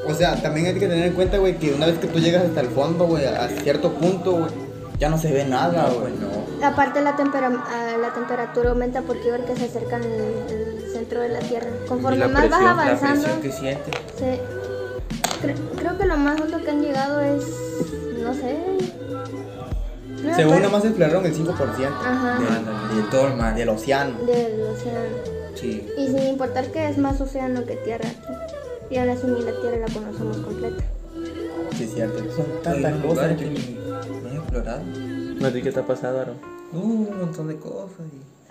o 0.05 0.13
sea, 0.17 0.41
también 0.41 0.67
hay 0.67 0.73
que 0.73 0.87
tener 0.87 1.05
en 1.07 1.13
cuenta, 1.13 1.37
güey, 1.37 1.57
que 1.57 1.73
una 1.73 1.85
vez 1.85 1.97
que 1.99 2.07
tú 2.07 2.19
llegas 2.19 2.43
hasta 2.45 2.61
el 2.61 2.67
fondo, 2.67 3.05
güey, 3.05 3.25
a 3.25 3.47
cierto 3.63 3.91
punto, 3.93 4.31
güey, 4.33 4.51
ya 4.99 5.09
no 5.09 5.17
se 5.17 5.31
ve 5.31 5.45
nada, 5.45 5.89
güey. 5.89 6.13
no. 6.13 6.65
Aparte 6.65 7.01
la, 7.01 7.15
tempera- 7.15 7.51
ah, 7.67 7.97
la 8.01 8.13
temperatura 8.13 8.71
aumenta 8.71 9.01
porque 9.03 9.29
porque 9.29 9.55
se 9.55 9.65
acercan 9.65 10.01
el, 10.03 10.11
el 10.49 10.91
centro 10.91 11.21
de 11.21 11.29
la 11.29 11.39
Tierra. 11.39 11.67
Conforme 11.87 12.17
la 12.17 12.27
más 12.29 12.49
vas 12.49 12.59
presión- 12.59 12.63
La 12.77 12.83
avanzando, 12.83 13.23
presión 13.23 13.41
que 13.41 13.51
siente. 13.51 13.91
se- 14.17 14.41
Cre- 15.43 15.55
creo 15.77 15.97
que 15.99 16.05
lo 16.05 16.17
más 16.17 16.41
alto 16.41 16.57
que 16.63 16.69
han 16.71 16.81
llegado 16.81 17.19
es, 17.21 17.43
no 18.23 18.33
sé. 18.33 18.55
No 20.27 20.35
Según 20.35 20.53
acuerdo. 20.53 20.59
nada 20.59 20.69
más 20.69 20.85
exploraron 20.85 21.25
el 21.25 21.33
5% 21.35 21.87
Ajá, 22.05 22.39
De, 22.89 23.01
de 23.01 23.07
todo 23.09 23.27
el 23.27 23.35
mar. 23.35 23.55
del 23.55 23.69
océano. 23.69 24.17
del 24.25 24.61
océano. 24.61 25.15
Sí. 25.55 25.87
Y 25.97 26.07
sin 26.07 26.27
importar 26.27 26.65
que 26.71 26.87
es 26.89 26.97
más 26.97 27.19
océano 27.19 27.65
que 27.65 27.75
tierra 27.77 28.07
aquí. 28.09 28.33
Y 28.93 28.97
ahora 28.97 29.15
sí 29.15 29.27
ni 29.27 29.41
la 29.41 29.51
tierra 29.59 29.77
la 29.87 29.93
conocemos 29.93 30.37
completa. 30.37 30.83
Sí, 31.75 31.83
es 31.83 31.93
cierto. 31.93 32.19
Son 32.35 32.45
tantas 32.63 32.93
cosas. 33.03 33.37
que- 33.37 33.45
no 33.45 34.29
he 34.31 34.35
explorado. 34.35 34.81
¿No 34.83 35.49
sé 35.51 35.61
qué 35.61 35.71
te 35.71 35.79
ha 35.79 35.85
pasado, 35.85 36.19
Aaron? 36.21 36.37
Uh, 36.73 36.77
un 36.79 37.19
montón 37.19 37.47
de 37.47 37.55
cosas. 37.57 37.99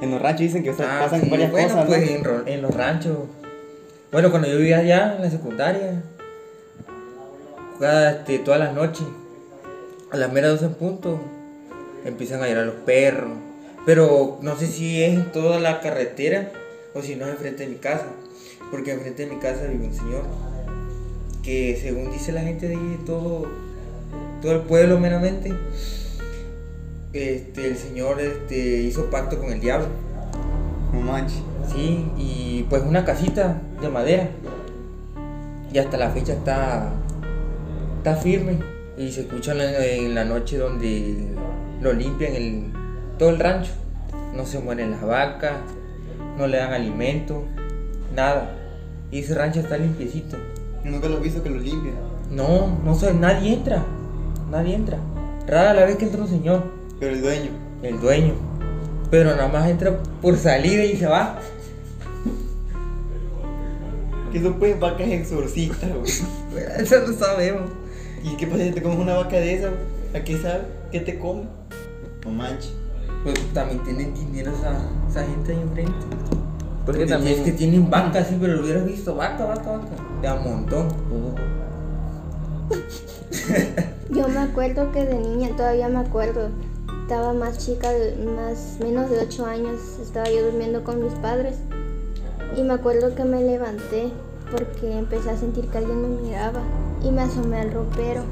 y- 0.00 0.04
En 0.04 0.10
los 0.10 0.20
ranchos 0.20 0.40
dicen 0.40 0.62
que 0.62 0.70
Ah, 0.70 1.00
pasan 1.04 1.22
sí, 1.22 1.30
varias 1.30 1.50
bueno, 1.50 1.68
cosas, 1.68 1.86
pues 1.86 2.22
¿no? 2.22 2.42
en, 2.46 2.62
los 2.62 2.74
ranchos. 2.74 3.16
Bueno, 4.12 4.30
cuando 4.30 4.48
yo 4.48 4.56
vivía 4.58 4.78
allá 4.78 5.16
en 5.16 5.22
la 5.22 5.30
secundaria, 5.30 6.02
cada, 7.80 8.10
este, 8.12 8.38
todas 8.40 8.60
las 8.60 8.74
noches, 8.74 9.06
a 10.10 10.16
las 10.16 10.32
meras 10.32 10.52
12 10.52 10.66
en 10.66 10.74
punto, 10.74 11.18
empiezan 12.06 12.42
a 12.42 12.48
llorar 12.48 12.66
los 12.66 12.76
perros. 12.76 13.32
Pero 13.84 14.38
no 14.42 14.56
sé 14.56 14.66
si 14.66 15.02
es 15.02 15.14
en 15.14 15.32
toda 15.32 15.60
la 15.60 15.80
carretera 15.80 16.50
o 16.94 17.02
si 17.02 17.16
no 17.16 17.26
es 17.26 17.32
enfrente 17.32 17.64
de 17.64 17.70
mi 17.70 17.76
casa. 17.76 18.06
Porque 18.70 18.92
enfrente 18.92 19.26
de 19.26 19.34
mi 19.34 19.40
casa 19.40 19.66
vive 19.66 19.86
un 19.86 19.94
señor 19.94 20.24
que 21.46 21.78
según 21.80 22.10
dice 22.10 22.32
la 22.32 22.40
gente 22.40 22.66
de 22.66 22.74
ahí, 22.74 22.98
todo, 23.06 23.46
todo 24.42 24.52
el 24.52 24.62
pueblo 24.62 24.98
meramente, 24.98 25.54
este, 27.12 27.68
el 27.68 27.76
señor 27.76 28.20
este, 28.20 28.82
hizo 28.82 29.08
pacto 29.10 29.38
con 29.38 29.52
el 29.52 29.60
diablo. 29.60 29.86
No 30.92 31.00
manches. 31.00 31.38
Sí, 31.72 32.04
y 32.18 32.66
pues 32.68 32.82
una 32.82 33.04
casita 33.04 33.62
de 33.80 33.88
madera. 33.88 34.28
Y 35.72 35.78
hasta 35.78 35.96
la 35.96 36.10
fecha 36.10 36.32
está, 36.32 36.92
está 37.98 38.16
firme. 38.16 38.58
Y 38.98 39.12
se 39.12 39.20
escucha 39.20 39.52
en 39.52 39.58
la, 39.58 39.86
en 39.86 40.14
la 40.16 40.24
noche 40.24 40.58
donde 40.58 41.28
lo 41.80 41.92
limpian 41.92 42.34
el, 42.34 42.72
todo 43.18 43.30
el 43.30 43.38
rancho. 43.38 43.72
No 44.34 44.44
se 44.44 44.58
mueren 44.58 44.90
las 44.90 45.02
vacas, 45.02 45.54
no 46.36 46.46
le 46.46 46.58
dan 46.58 46.72
alimento, 46.72 47.44
nada. 48.14 48.50
Y 49.10 49.20
ese 49.20 49.34
rancho 49.34 49.60
está 49.60 49.76
limpiecito. 49.78 50.36
Nunca 50.84 51.08
lo 51.08 51.18
he 51.18 51.20
visto 51.20 51.42
que 51.42 51.50
lo 51.50 51.58
limpian. 51.58 51.94
No, 52.30 52.78
no 52.84 52.94
sé, 52.94 53.14
nadie 53.14 53.54
entra. 53.54 53.84
Nadie 54.50 54.74
entra. 54.74 54.98
Rara 55.46 55.74
la 55.74 55.84
vez 55.84 55.96
que 55.96 56.04
entra 56.04 56.20
un 56.20 56.28
señor, 56.28 56.64
Pero 57.00 57.12
el 57.12 57.22
dueño. 57.22 57.50
el 57.82 58.00
dueño. 58.00 58.34
Pero 59.10 59.30
nada 59.36 59.48
más 59.48 59.68
entra 59.68 59.96
por 60.20 60.36
salida 60.36 60.84
y 60.84 60.96
se 60.96 61.06
va. 61.06 61.38
Que 64.32 64.42
son 64.42 64.54
pues 64.54 64.78
vacas 64.78 65.08
exorcistas, 65.08 65.90
güey. 65.90 66.62
Eso 66.78 66.96
no 67.06 67.12
sabemos. 67.12 67.70
¿Y 68.22 68.36
qué 68.36 68.46
pasa 68.46 68.64
si 68.64 68.72
te 68.72 68.82
comes 68.82 68.98
una 68.98 69.14
vaca 69.14 69.36
de 69.36 69.54
esa? 69.54 69.70
¿A 70.14 70.24
qué 70.24 70.36
sabe? 70.38 70.62
¿Qué 70.90 71.00
te 71.00 71.18
come? 71.18 71.44
No 72.26 72.32
manches. 72.32 72.72
Pues 73.22 73.34
también 73.54 73.82
tienen 73.84 74.14
dinero 74.14 74.52
esa, 74.52 74.72
esa 75.08 75.24
gente 75.26 75.52
ahí 75.52 75.60
enfrente. 75.60 75.92
Porque 76.84 77.06
también. 77.06 77.38
es 77.38 77.44
que 77.44 77.52
tienen 77.52 77.90
vacas, 77.90 78.28
sí, 78.28 78.36
pero 78.40 78.54
lo 78.54 78.62
hubieras 78.62 78.84
visto, 78.84 79.14
vaca, 79.16 79.44
vaca, 79.44 79.72
vaca. 79.72 79.96
De 80.22 80.28
a 80.28 80.34
montón. 80.36 80.88
Yo 84.10 84.28
me 84.28 84.38
acuerdo 84.38 84.92
que 84.92 85.04
de 85.04 85.18
niña, 85.18 85.50
todavía 85.56 85.88
me 85.88 85.98
acuerdo, 85.98 86.48
estaba 87.02 87.32
más 87.32 87.58
chica, 87.58 87.90
de- 87.90 88.16
más 88.24 88.78
menos 88.80 89.10
de 89.10 89.18
8 89.20 89.46
años, 89.46 89.80
estaba 90.00 90.28
yo 90.30 90.44
durmiendo 90.46 90.84
con 90.84 91.02
mis 91.02 91.12
padres 91.14 91.56
y 92.56 92.62
me 92.62 92.74
acuerdo 92.74 93.14
que 93.14 93.24
me 93.24 93.42
levanté 93.42 94.10
porque 94.50 94.96
empecé 94.98 95.30
a 95.30 95.36
sentir 95.36 95.66
que 95.68 95.78
alguien 95.78 96.02
me 96.02 96.22
miraba 96.22 96.60
y 97.02 97.10
me 97.10 97.22
asomé 97.22 97.60
al 97.60 97.72
ropero. 97.72 98.22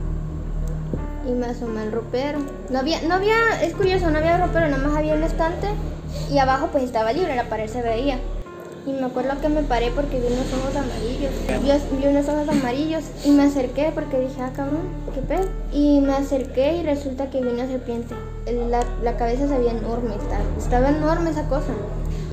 Y 1.28 1.32
me 1.32 1.46
asomé 1.46 1.80
al 1.82 1.92
ropero. 1.92 2.38
No 2.70 2.78
había, 2.78 3.00
no 3.02 3.14
había, 3.14 3.62
es 3.62 3.74
curioso, 3.74 4.10
no 4.10 4.18
había 4.18 4.38
ropero, 4.38 4.68
nada 4.68 4.86
más 4.86 4.96
había 4.96 5.14
un 5.14 5.22
estante 5.22 5.68
y 6.30 6.38
abajo 6.38 6.68
pues 6.70 6.84
estaba 6.84 7.12
libre, 7.12 7.34
la 7.36 7.48
pared 7.48 7.68
se 7.68 7.82
veía. 7.82 8.18
Y 8.86 8.92
me 8.92 9.06
acuerdo 9.06 9.40
que 9.40 9.48
me 9.48 9.62
paré 9.62 9.90
porque 9.92 10.20
vi 10.20 10.26
unos 10.26 10.52
ojos 10.52 10.76
amarillos. 10.76 11.32
Vi, 11.62 11.96
vi 11.96 12.06
unos 12.06 12.28
ojos 12.28 12.48
amarillos 12.48 13.04
y 13.24 13.30
me 13.30 13.44
acerqué 13.44 13.90
porque 13.94 14.20
dije, 14.20 14.42
ah, 14.42 14.50
cabrón, 14.54 14.82
qué 15.14 15.22
pedo. 15.22 15.48
Y 15.72 16.00
me 16.00 16.12
acerqué 16.12 16.76
y 16.76 16.82
resulta 16.82 17.30
que 17.30 17.40
vi 17.40 17.48
una 17.48 17.66
serpiente. 17.66 18.14
La, 18.68 18.84
la 19.02 19.16
cabeza 19.16 19.48
se 19.48 19.56
veía 19.56 19.72
enorme, 19.72 20.14
estaba, 20.16 20.44
estaba 20.58 20.88
enorme 20.90 21.30
esa 21.30 21.48
cosa. 21.48 21.72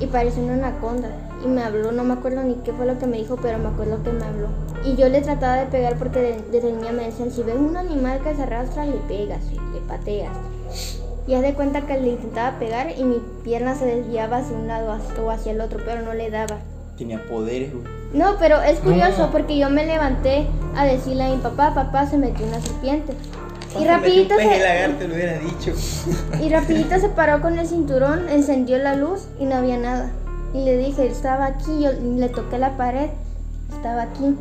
Y 0.01 0.07
parecía 0.07 0.43
una 0.43 0.53
anaconda. 0.55 1.09
Y 1.43 1.47
me 1.47 1.63
habló, 1.63 1.91
no 1.91 2.03
me 2.03 2.13
acuerdo 2.13 2.43
ni 2.43 2.55
qué 2.63 2.71
fue 2.73 2.85
lo 2.85 2.99
que 2.99 3.07
me 3.07 3.17
dijo, 3.17 3.37
pero 3.41 3.57
me 3.57 3.69
acuerdo 3.69 4.03
que 4.03 4.11
me 4.11 4.23
habló. 4.23 4.47
Y 4.85 4.95
yo 4.95 5.09
le 5.09 5.21
trataba 5.21 5.55
de 5.57 5.65
pegar 5.65 5.95
porque 5.95 6.19
de- 6.19 6.43
desde 6.51 6.71
niña 6.71 6.91
me 6.91 7.03
decían, 7.05 7.31
si 7.31 7.41
ves 7.43 7.55
un 7.55 7.75
animal 7.77 8.19
que 8.23 8.35
se 8.35 8.43
arrastra, 8.43 8.85
le 8.85 8.97
pegas, 9.07 9.41
le 9.73 9.79
pateas. 9.87 10.31
Y 11.27 11.33
haz 11.35 11.41
de 11.41 11.53
cuenta 11.53 11.81
que 11.81 11.99
le 11.99 12.09
intentaba 12.09 12.57
pegar 12.59 12.91
y 12.97 13.03
mi 13.03 13.21
pierna 13.43 13.75
se 13.75 13.85
desviaba 13.85 14.37
hacia 14.37 14.55
un 14.55 14.67
lado 14.67 14.97
o 15.23 15.29
hacia 15.31 15.51
el 15.51 15.61
otro, 15.61 15.79
pero 15.85 16.01
no 16.01 16.13
le 16.13 16.29
daba. 16.29 16.57
Tenía 16.97 17.23
poderes, 17.27 17.71
güey. 17.73 17.85
No, 18.13 18.35
pero 18.39 18.61
es 18.61 18.79
curioso 18.79 19.25
No. 19.27 19.31
porque 19.31 19.57
yo 19.57 19.69
me 19.69 19.85
levanté 19.85 20.47
a 20.75 20.85
decirle 20.85 21.23
a 21.23 21.29
mi 21.29 21.37
papá, 21.37 21.73
papá 21.73 22.05
se 22.07 22.17
metió 22.17 22.45
una 22.45 22.59
serpiente. 22.61 23.13
Y 23.79 23.85
rapidito 23.85 24.35
de 24.35 24.43
se, 24.43 24.59
lagarto, 24.59 25.07
lo 25.07 25.13
hubiera 25.15 25.37
dicho. 25.39 25.71
y 26.43 26.49
rapidito 26.49 26.99
se 26.99 27.07
paró 27.09 27.39
con 27.41 27.57
el 27.57 27.65
cinturón, 27.67 28.27
encendió 28.29 28.77
la 28.79 28.95
luz 28.95 29.27
y 29.39 29.45
no 29.45 29.55
había 29.55 29.77
nada. 29.77 30.11
Y 30.53 30.65
le 30.65 30.77
dije, 30.77 31.07
estaba 31.07 31.45
aquí, 31.45 31.81
yo 31.81 31.91
le 31.91 32.29
toqué 32.29 32.57
la 32.57 32.75
pared, 32.77 33.09
estaba 33.73 34.03
aquí. 34.03 34.35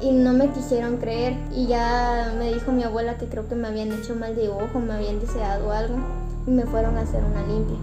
Y 0.00 0.12
no 0.12 0.32
me 0.32 0.48
quisieron 0.50 0.98
creer. 0.98 1.36
Y 1.52 1.66
ya 1.66 2.34
me 2.38 2.52
dijo 2.52 2.70
mi 2.70 2.84
abuela 2.84 3.18
que 3.18 3.26
creo 3.26 3.48
que 3.48 3.56
me 3.56 3.68
habían 3.68 3.92
hecho 3.92 4.14
mal 4.14 4.36
de 4.36 4.48
ojo, 4.48 4.78
me 4.78 4.94
habían 4.94 5.20
deseado 5.20 5.72
algo. 5.72 5.96
Y 6.46 6.50
me 6.50 6.64
fueron 6.64 6.96
a 6.96 7.00
hacer 7.00 7.22
una 7.24 7.46
limpia. 7.46 7.78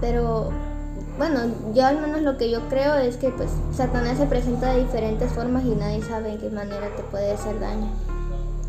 Pero 0.00 0.50
bueno, 1.18 1.40
yo 1.74 1.86
al 1.86 2.00
menos 2.00 2.22
lo 2.22 2.36
que 2.36 2.50
yo 2.50 2.60
creo 2.68 2.96
es 2.96 3.16
que 3.16 3.30
pues 3.30 3.50
Satanás 3.72 4.18
se 4.18 4.26
presenta 4.26 4.72
de 4.72 4.80
diferentes 4.84 5.32
formas 5.32 5.64
y 5.64 5.74
nadie 5.74 6.02
sabe 6.02 6.32
en 6.32 6.38
qué 6.38 6.50
manera 6.50 6.94
te 6.94 7.02
puede 7.04 7.32
hacer 7.32 7.58
daño. 7.58 7.88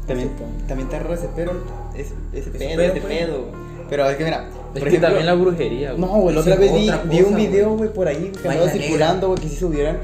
También, 0.07 0.31
también 0.67 0.87
está 0.87 0.99
raro 0.99 1.13
ese 1.13 1.27
pedo, 1.27 1.51
ese, 1.93 2.13
ese 2.31 2.49
pedo, 2.51 2.77
pedo, 2.77 2.81
ese 2.83 3.01
pues. 3.01 3.17
pedo. 3.17 3.66
Pero 3.89 4.09
es 4.09 4.17
que 4.17 4.23
mira, 4.23 4.45
Es 4.75 4.83
que 4.83 4.89
ejemplo- 4.89 5.07
también 5.07 5.25
la 5.25 5.33
brujería, 5.33 5.91
güey. 5.93 6.01
No, 6.01 6.07
güey, 6.19 6.35
la 6.35 6.41
otra 6.41 6.55
vez 6.55 6.73
vi, 6.73 6.89
otra 6.89 7.03
vi 7.03 7.17
un 7.19 7.23
cosa, 7.25 7.37
video, 7.37 7.69
güey. 7.77 7.93
por 7.93 8.07
ahí 8.07 8.31
que 8.41 8.47
andaba 8.49 8.69
circulando, 8.69 9.27
güey, 9.27 9.39
que 9.41 9.49
se 9.49 9.55
subieran. 9.57 9.97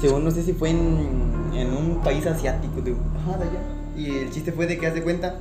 Según 0.00 0.24
no 0.24 0.30
sé 0.30 0.42
si 0.42 0.52
fue 0.52 0.70
en, 0.70 1.50
en 1.54 1.72
un 1.76 2.00
país 2.02 2.26
asiático, 2.26 2.80
de, 2.80 2.92
ajá, 2.92 3.38
de 3.38 3.44
allá. 3.44 3.60
Y 3.96 4.18
el 4.24 4.30
chiste 4.30 4.52
fue 4.52 4.66
de 4.66 4.78
que 4.78 4.86
hace 4.86 5.02
cuenta 5.02 5.34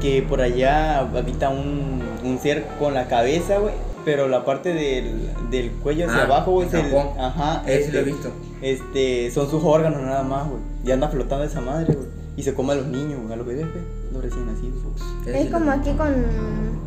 que 0.00 0.22
por 0.22 0.40
allá 0.40 1.00
habita 1.00 1.48
un, 1.48 2.02
un 2.22 2.38
ser 2.38 2.64
con 2.78 2.94
la 2.94 3.08
cabeza, 3.08 3.58
güey, 3.58 3.74
pero 4.04 4.28
la 4.28 4.44
parte 4.44 4.72
del, 4.72 5.28
del 5.50 5.70
cuello 5.72 6.06
hacia 6.06 6.20
Ah, 6.22 6.24
abajo, 6.24 6.52
güey, 6.52 6.68
en 6.68 6.76
es 6.76 6.84
el- 6.84 6.90
Japón. 6.90 7.08
ajá, 7.20 7.62
Ese 7.66 7.92
lo 7.92 7.98
he 7.98 8.00
este, 8.02 8.02
visto. 8.12 8.30
este, 8.62 9.30
son 9.32 9.50
sus 9.50 9.62
órganos 9.64 10.00
nada 10.02 10.22
más, 10.22 10.48
güey. 10.48 10.60
Y 10.84 10.90
anda 10.92 11.08
flotando 11.08 11.44
esa 11.44 11.60
madre, 11.60 11.94
güey. 11.94 12.06
Y 12.36 12.42
se 12.44 12.54
come 12.54 12.74
a 12.74 12.76
los 12.76 12.86
niños, 12.86 13.18
güey, 13.20 13.32
a 13.32 13.36
los 13.36 13.46
bebés, 13.46 13.66
güey, 13.72 13.84
recién 14.22 14.46
nacidos. 14.46 14.78
Es 15.26 15.50
como 15.50 15.70
aquí 15.70 15.90
con, 15.92 16.14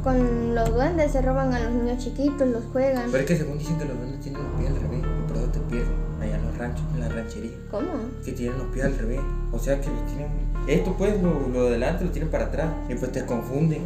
con 0.04 0.56
los 0.56 0.74
duendes, 0.74 1.12
se 1.12 1.22
roban 1.22 1.54
a 1.54 1.60
los 1.60 1.72
niños 1.72 2.04
chiquitos, 2.04 2.48
los 2.48 2.64
juegan. 2.72 3.06
Pero 3.12 3.24
es 3.24 3.26
que 3.30 3.38
según 3.38 3.58
dicen 3.60 3.78
que 3.78 3.86
los 3.86 3.98
duendes 3.98 4.22
tienen 4.22 4.42
los 4.44 4.54
pies 4.60 4.70
al 4.72 4.76
revés. 4.82 5.00
Y 5.00 5.28
por 5.28 5.38
eso 5.38 5.48
te 5.48 5.60
pierden. 5.60 6.12
Allá 6.22 6.36
en 6.36 6.46
los 6.46 6.58
ranchos, 6.58 6.84
en 6.94 7.00
la 7.00 7.10
ranchería. 7.10 7.52
¿Cómo? 7.72 7.88
Que 8.24 8.32
tienen 8.34 8.58
los 8.58 8.68
pies 8.68 8.86
al 8.86 8.98
revés. 8.98 9.20
O 9.52 9.60
sea 9.60 9.80
que 9.82 9.90
los 9.90 10.06
tienen. 10.08 10.28
Esto 10.68 10.96
pues, 10.98 11.22
lo, 11.22 11.48
lo 11.50 11.66
de 11.66 11.72
delante 11.72 12.06
lo 12.06 12.12
tienen 12.12 12.30
para 12.32 12.46
atrás. 12.46 12.68
Y 12.90 12.96
pues 12.96 13.12
te 13.12 13.26
confunden. 13.26 13.82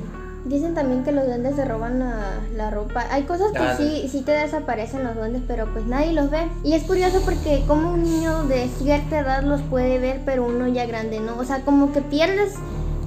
Dicen 0.46 0.75
también 0.75 1.04
que 1.04 1.12
los 1.12 1.25
duendes 1.25 1.56
se 1.56 1.66
roban 1.66 1.98
la, 1.98 2.40
la 2.56 2.70
ropa. 2.70 3.04
Hay 3.10 3.24
cosas 3.24 3.48
que 3.52 3.58
Claro. 3.58 3.78
sí, 3.80 4.08
sí 4.12 4.22
te 4.22 4.32
desaparecen 4.32 5.04
los 5.04 5.16
duendes, 5.16 5.42
pero 5.48 5.66
pues 5.74 5.88
nadie 5.88 6.14
los 6.14 6.30
ve. 6.30 6.38
Y 6.64 6.74
es 6.74 6.84
curioso 6.84 7.20
porque 7.25 7.64
como 7.68 7.94
un 7.94 8.04
niño 8.04 8.44
de 8.44 8.68
cierta 8.78 9.20
edad 9.22 9.42
los 9.42 9.62
puede 9.62 9.98
ver, 9.98 10.22
pero 10.24 10.46
uno 10.46 10.68
ya 10.68 10.86
grande 10.86 11.20
no. 11.20 11.38
O 11.40 11.44
sea, 11.46 11.62
como 11.62 11.92
que 11.94 12.02
pierdes 12.02 12.54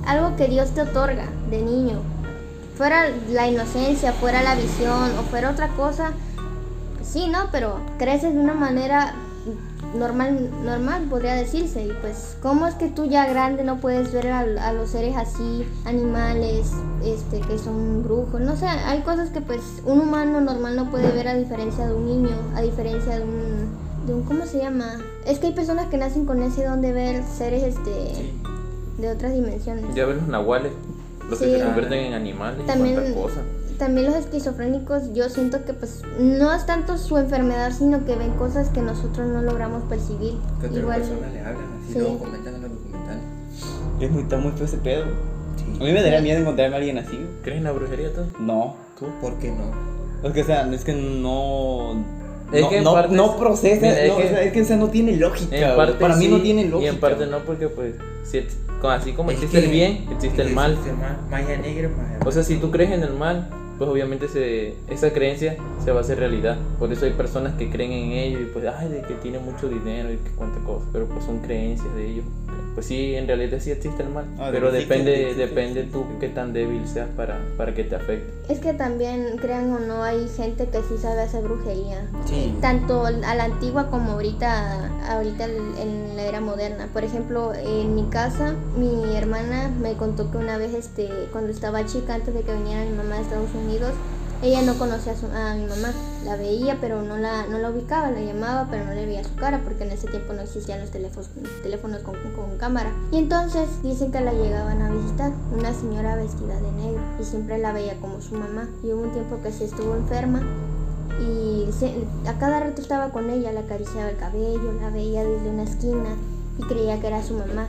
algo 0.08 0.36
que 0.36 0.48
Dios 0.48 0.70
te 0.70 0.82
otorga 0.82 1.26
de 1.50 1.62
niño. 1.62 2.00
Fuera 2.76 3.08
la 3.30 3.46
inocencia, 3.46 4.12
fuera 4.12 4.42
la 4.42 4.54
visión 4.54 5.12
o 5.18 5.22
fuera 5.30 5.50
otra 5.50 5.68
cosa. 5.68 6.12
sí, 7.02 7.28
¿no? 7.28 7.48
Pero 7.52 7.78
creces 7.98 8.34
de 8.34 8.40
una 8.40 8.54
manera 8.54 9.14
normal, 9.94 10.50
normal 10.64 11.04
podría 11.10 11.34
decirse. 11.34 11.84
Y 11.84 11.92
pues, 12.00 12.36
¿cómo 12.42 12.66
es 12.66 12.74
que 12.74 12.88
tú 12.88 13.04
ya 13.06 13.26
grande 13.26 13.64
no 13.64 13.80
puedes 13.80 14.12
ver 14.12 14.28
a, 14.28 14.40
a 14.40 14.72
los 14.72 14.90
seres 14.90 15.14
así, 15.16 15.66
animales, 15.84 16.72
este, 17.04 17.40
que 17.40 17.58
son 17.58 18.02
brujos? 18.02 18.40
No 18.40 18.56
sé, 18.56 18.66
hay 18.66 19.00
cosas 19.00 19.30
que 19.30 19.40
pues 19.42 19.60
un 19.84 20.00
humano 20.00 20.40
normal 20.40 20.76
no 20.76 20.90
puede 20.90 21.10
ver 21.12 21.28
a 21.28 21.34
diferencia 21.34 21.86
de 21.86 21.94
un 21.94 22.06
niño, 22.06 22.36
a 22.54 22.62
diferencia 22.62 23.18
de 23.18 23.24
un, 23.24 24.06
de 24.06 24.14
un 24.14 24.22
¿cómo 24.22 24.46
se 24.46 24.58
llama? 24.58 24.98
Es 25.26 25.38
que 25.38 25.48
hay 25.48 25.52
personas 25.52 25.86
que 25.88 25.98
nacen 25.98 26.24
con 26.24 26.42
ese 26.42 26.64
don 26.64 26.80
de 26.80 26.92
ver 26.92 27.22
seres, 27.24 27.62
este, 27.62 28.32
de 28.98 29.10
otras 29.10 29.32
dimensiones. 29.32 29.84
Ya 29.94 30.06
ves 30.06 30.16
los 30.16 30.28
nahuales, 30.28 30.72
los 31.28 31.38
Sí. 31.38 31.46
que 31.46 31.58
se 31.58 31.64
convierten 31.64 31.98
en 32.06 32.12
animales 32.14 32.66
También- 32.66 33.02
y 33.10 33.14
cosas. 33.14 33.42
también 33.78 34.06
los 34.06 34.16
esquizofrénicos 34.16 35.12
yo 35.14 35.28
siento 35.28 35.64
que 35.64 35.72
pues 35.72 36.02
no 36.18 36.52
es 36.52 36.66
tanto 36.66 36.98
su 36.98 37.16
enfermedad, 37.16 37.72
sino 37.76 38.04
que 38.04 38.16
ven 38.16 38.32
cosas 38.32 38.68
que 38.70 38.82
nosotros 38.82 39.28
no 39.28 39.42
logramos 39.42 39.84
percibir. 39.84 40.34
Que 40.60 40.66
otras 40.66 40.82
Igual, 40.82 41.00
personas 41.00 41.32
le 41.32 41.40
hablan 41.40 41.64
así, 41.82 41.92
Sí. 41.92 41.98
luego 42.00 42.18
comentan 42.18 42.54
en 42.56 42.62
los 42.62 42.70
documentales. 42.72 43.22
Es 44.00 44.10
muy, 44.10 44.22
está 44.22 44.36
muy 44.36 44.52
feo 44.52 44.64
ese 44.66 44.78
pedo. 44.78 45.04
Sí. 45.56 45.64
A 45.80 45.84
mí 45.84 45.92
me 45.92 46.02
daría 46.02 46.20
miedo 46.20 46.40
encontrarme 46.40 46.74
a 46.76 46.78
alguien 46.78 46.98
así. 46.98 47.18
¿Crees 47.42 47.58
en 47.58 47.64
la 47.64 47.72
brujería 47.72 48.12
tú? 48.12 48.22
No. 48.40 48.76
¿Tú? 48.98 49.06
¿Por 49.20 49.34
qué 49.38 49.50
no? 49.52 49.88
Es 50.26 50.32
que, 50.34 50.42
o 50.42 50.44
sea, 50.46 50.72
es 50.72 50.84
que 50.84 50.94
no. 50.94 52.04
Es 52.52 52.62
no, 52.62 52.70
que 52.70 52.80
procesa. 53.38 53.80
mira, 53.80 54.02
es 54.02 54.08
no, 54.10 54.16
que- 54.16 54.24
o 54.24 54.28
sea, 54.28 54.42
es 54.42 54.52
que 54.52 54.62
o 54.62 54.64
sea, 54.64 54.76
no 54.76 54.88
tiene 54.88 55.16
lógica. 55.16 55.76
Para 55.98 56.16
mí 56.16 56.28
no 56.28 56.40
tiene 56.40 56.64
lógica. 56.64 56.90
Y 56.90 56.94
en 56.94 57.00
parte 57.00 57.26
no, 57.26 57.38
porque 57.40 57.68
pues, 57.68 57.94
si 58.24 58.42
así 58.82 59.12
como 59.12 59.30
existe 59.30 59.58
que- 59.58 59.66
el 59.66 59.70
bien, 59.70 60.06
existe 60.10 60.42
el 60.42 60.54
mal. 60.54 60.72
Existe 60.72 60.90
el 60.90 60.96
mal. 60.96 61.18
Magia 61.30 61.58
negra, 61.58 61.88
magia 61.88 62.18
O 62.24 62.32
sea, 62.32 62.42
si 62.42 62.56
tú 62.56 62.70
crees 62.70 62.90
en 62.92 63.02
el 63.02 63.12
mal, 63.12 63.50
pues 63.76 63.90
obviamente 63.90 64.28
se, 64.28 64.74
esa 64.88 65.12
creencia 65.12 65.56
se 65.84 65.92
va 65.92 65.98
a 65.98 66.00
hacer 66.00 66.18
realidad. 66.18 66.56
Por 66.78 66.92
eso 66.92 67.04
hay 67.04 67.12
personas 67.12 67.54
que 67.54 67.70
creen 67.70 67.92
en 67.92 68.12
ello 68.12 68.40
y 68.40 68.46
pues, 68.46 68.64
ay, 68.66 68.88
de 68.88 69.02
que 69.02 69.14
tiene 69.14 69.38
mucho 69.38 69.68
dinero 69.68 70.12
y 70.12 70.16
que 70.16 70.30
cuánta 70.36 70.58
cosa. 70.60 70.84
Pero 70.92 71.06
pues 71.06 71.24
son 71.24 71.38
creencias 71.40 71.94
de 71.94 72.06
ellos. 72.10 72.24
Pues 72.78 72.86
sí, 72.86 73.16
en 73.16 73.26
realidad 73.26 73.58
sí 73.60 73.72
existe 73.72 74.04
el 74.04 74.10
mal. 74.10 74.24
Ah, 74.38 74.50
pero 74.52 74.70
depende, 74.70 75.34
depende 75.34 75.82
tú 75.82 76.06
qué 76.20 76.28
tan 76.28 76.52
débil 76.52 76.86
seas 76.86 77.08
para, 77.16 77.36
para 77.56 77.74
que 77.74 77.82
te 77.82 77.96
afecte. 77.96 78.32
Es 78.48 78.60
que 78.60 78.72
también, 78.72 79.36
crean 79.38 79.72
o 79.72 79.80
no, 79.80 80.04
hay 80.04 80.28
gente 80.28 80.68
que 80.68 80.78
sí 80.82 80.96
sabe 80.96 81.22
hacer 81.22 81.42
brujería. 81.42 82.06
Sí. 82.24 82.54
Tanto 82.60 83.04
a 83.04 83.10
la 83.10 83.42
antigua 83.42 83.90
como 83.90 84.12
ahorita, 84.12 85.12
ahorita 85.12 85.46
en 85.46 86.16
la 86.16 86.22
era 86.22 86.40
moderna. 86.40 86.88
Por 86.92 87.02
ejemplo, 87.02 87.52
en 87.52 87.96
mi 87.96 88.04
casa, 88.10 88.54
mi 88.76 89.16
hermana 89.16 89.74
me 89.80 89.94
contó 89.94 90.30
que 90.30 90.38
una 90.38 90.56
vez, 90.56 90.72
este, 90.72 91.08
cuando 91.32 91.50
estaba 91.50 91.84
chica, 91.84 92.14
antes 92.14 92.32
de 92.32 92.42
que 92.42 92.54
viniera 92.54 92.84
mi 92.84 92.96
mamá 92.96 93.16
de 93.16 93.22
Estados 93.22 93.50
Unidos, 93.54 93.90
ella 94.42 94.62
no 94.62 94.78
conocía 94.78 95.12
a, 95.12 95.16
su- 95.16 95.26
mi 95.26 95.66
mamá. 95.66 95.92
La 96.24 96.36
veía, 96.36 96.78
pero 96.80 97.02
no 97.02 97.16
la, 97.16 97.46
no 97.46 97.58
la 97.58 97.70
ubicaba, 97.70 98.10
la 98.10 98.20
llamaba, 98.20 98.68
pero 98.70 98.84
no 98.84 98.92
le 98.92 99.06
veía 99.06 99.24
su 99.24 99.34
cara, 99.36 99.60
porque 99.64 99.84
en 99.84 99.92
ese 99.92 100.08
tiempo 100.08 100.32
no 100.32 100.42
existían 100.42 100.80
los 100.80 100.90
teléfonos, 100.90 101.30
teléfonos 101.62 102.02
con, 102.02 102.14
con 102.36 102.58
cámara. 102.58 102.92
Y 103.12 103.18
entonces 103.18 103.68
dicen 103.82 104.12
que 104.12 104.20
la 104.20 104.32
llegaban 104.32 104.82
a 104.82 104.90
visitar, 104.90 105.32
una 105.56 105.72
señora 105.72 106.16
vestida 106.16 106.60
de 106.60 106.72
negro, 106.72 107.00
y 107.20 107.24
siempre 107.24 107.58
la 107.58 107.72
veía 107.72 107.98
como 108.00 108.20
su 108.20 108.34
mamá. 108.34 108.68
Y 108.82 108.92
hubo 108.92 109.02
un 109.02 109.12
tiempo 109.12 109.38
que 109.42 109.52
se 109.52 109.64
estuvo 109.64 109.94
enferma 109.94 110.42
y 111.20 111.66
a 112.28 112.38
cada 112.38 112.60
rato 112.60 112.80
estaba 112.80 113.10
con 113.10 113.28
ella, 113.30 113.50
le 113.52 113.58
acariciaba 113.60 114.10
el 114.10 114.16
cabello, 114.16 114.72
la 114.80 114.90
veía 114.90 115.24
desde 115.24 115.50
una 115.50 115.64
esquina 115.64 116.16
y 116.58 116.62
creía 116.64 117.00
que 117.00 117.06
era 117.08 117.22
su 117.24 117.34
mamá. 117.34 117.68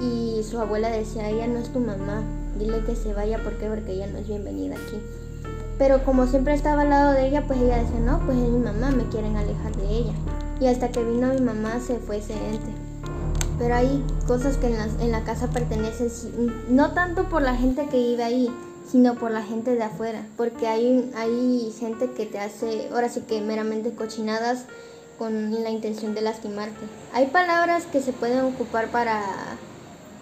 Y 0.00 0.42
su 0.42 0.58
abuela 0.58 0.90
decía, 0.90 1.28
ella 1.28 1.46
no 1.46 1.58
es 1.58 1.72
tu 1.72 1.78
mamá, 1.78 2.22
dile 2.58 2.82
que 2.84 2.96
se 2.96 3.12
vaya 3.14 3.38
porque 3.44 3.68
porque 3.68 3.92
ella 3.92 4.06
no 4.08 4.18
es 4.18 4.26
bienvenida 4.26 4.74
aquí. 4.74 5.00
Pero 5.82 6.04
como 6.04 6.28
siempre 6.28 6.54
estaba 6.54 6.82
al 6.82 6.90
lado 6.90 7.10
de 7.10 7.26
ella, 7.26 7.42
pues 7.44 7.60
ella 7.60 7.78
decía, 7.78 7.98
no, 7.98 8.20
pues 8.24 8.38
es 8.38 8.48
mi 8.48 8.60
mamá, 8.60 8.92
me 8.92 9.08
quieren 9.08 9.36
alejar 9.36 9.74
de 9.74 9.88
ella. 9.88 10.12
Y 10.60 10.68
hasta 10.68 10.92
que 10.92 11.02
vino 11.02 11.34
mi 11.34 11.40
mamá 11.40 11.80
se 11.84 11.98
fue 11.98 12.18
ese 12.18 12.34
ente. 12.34 12.70
Pero 13.58 13.74
hay 13.74 14.04
cosas 14.28 14.58
que 14.58 14.68
en 14.68 14.78
la, 14.78 14.84
en 14.84 15.10
la 15.10 15.24
casa 15.24 15.48
pertenecen, 15.48 16.08
no 16.68 16.92
tanto 16.92 17.28
por 17.28 17.42
la 17.42 17.56
gente 17.56 17.86
que 17.86 17.96
vive 17.96 18.22
ahí, 18.22 18.48
sino 18.88 19.16
por 19.16 19.32
la 19.32 19.42
gente 19.42 19.74
de 19.74 19.82
afuera. 19.82 20.24
Porque 20.36 20.68
hay, 20.68 21.10
hay 21.16 21.74
gente 21.76 22.12
que 22.12 22.26
te 22.26 22.38
hace, 22.38 22.88
ahora 22.92 23.08
sí 23.08 23.22
que 23.22 23.40
meramente 23.40 23.92
cochinadas 23.92 24.66
con 25.18 25.64
la 25.64 25.70
intención 25.70 26.14
de 26.14 26.20
lastimarte. 26.20 26.86
Hay 27.12 27.26
palabras 27.26 27.86
que 27.86 28.00
se 28.00 28.12
pueden 28.12 28.44
ocupar 28.44 28.86
para 28.92 29.24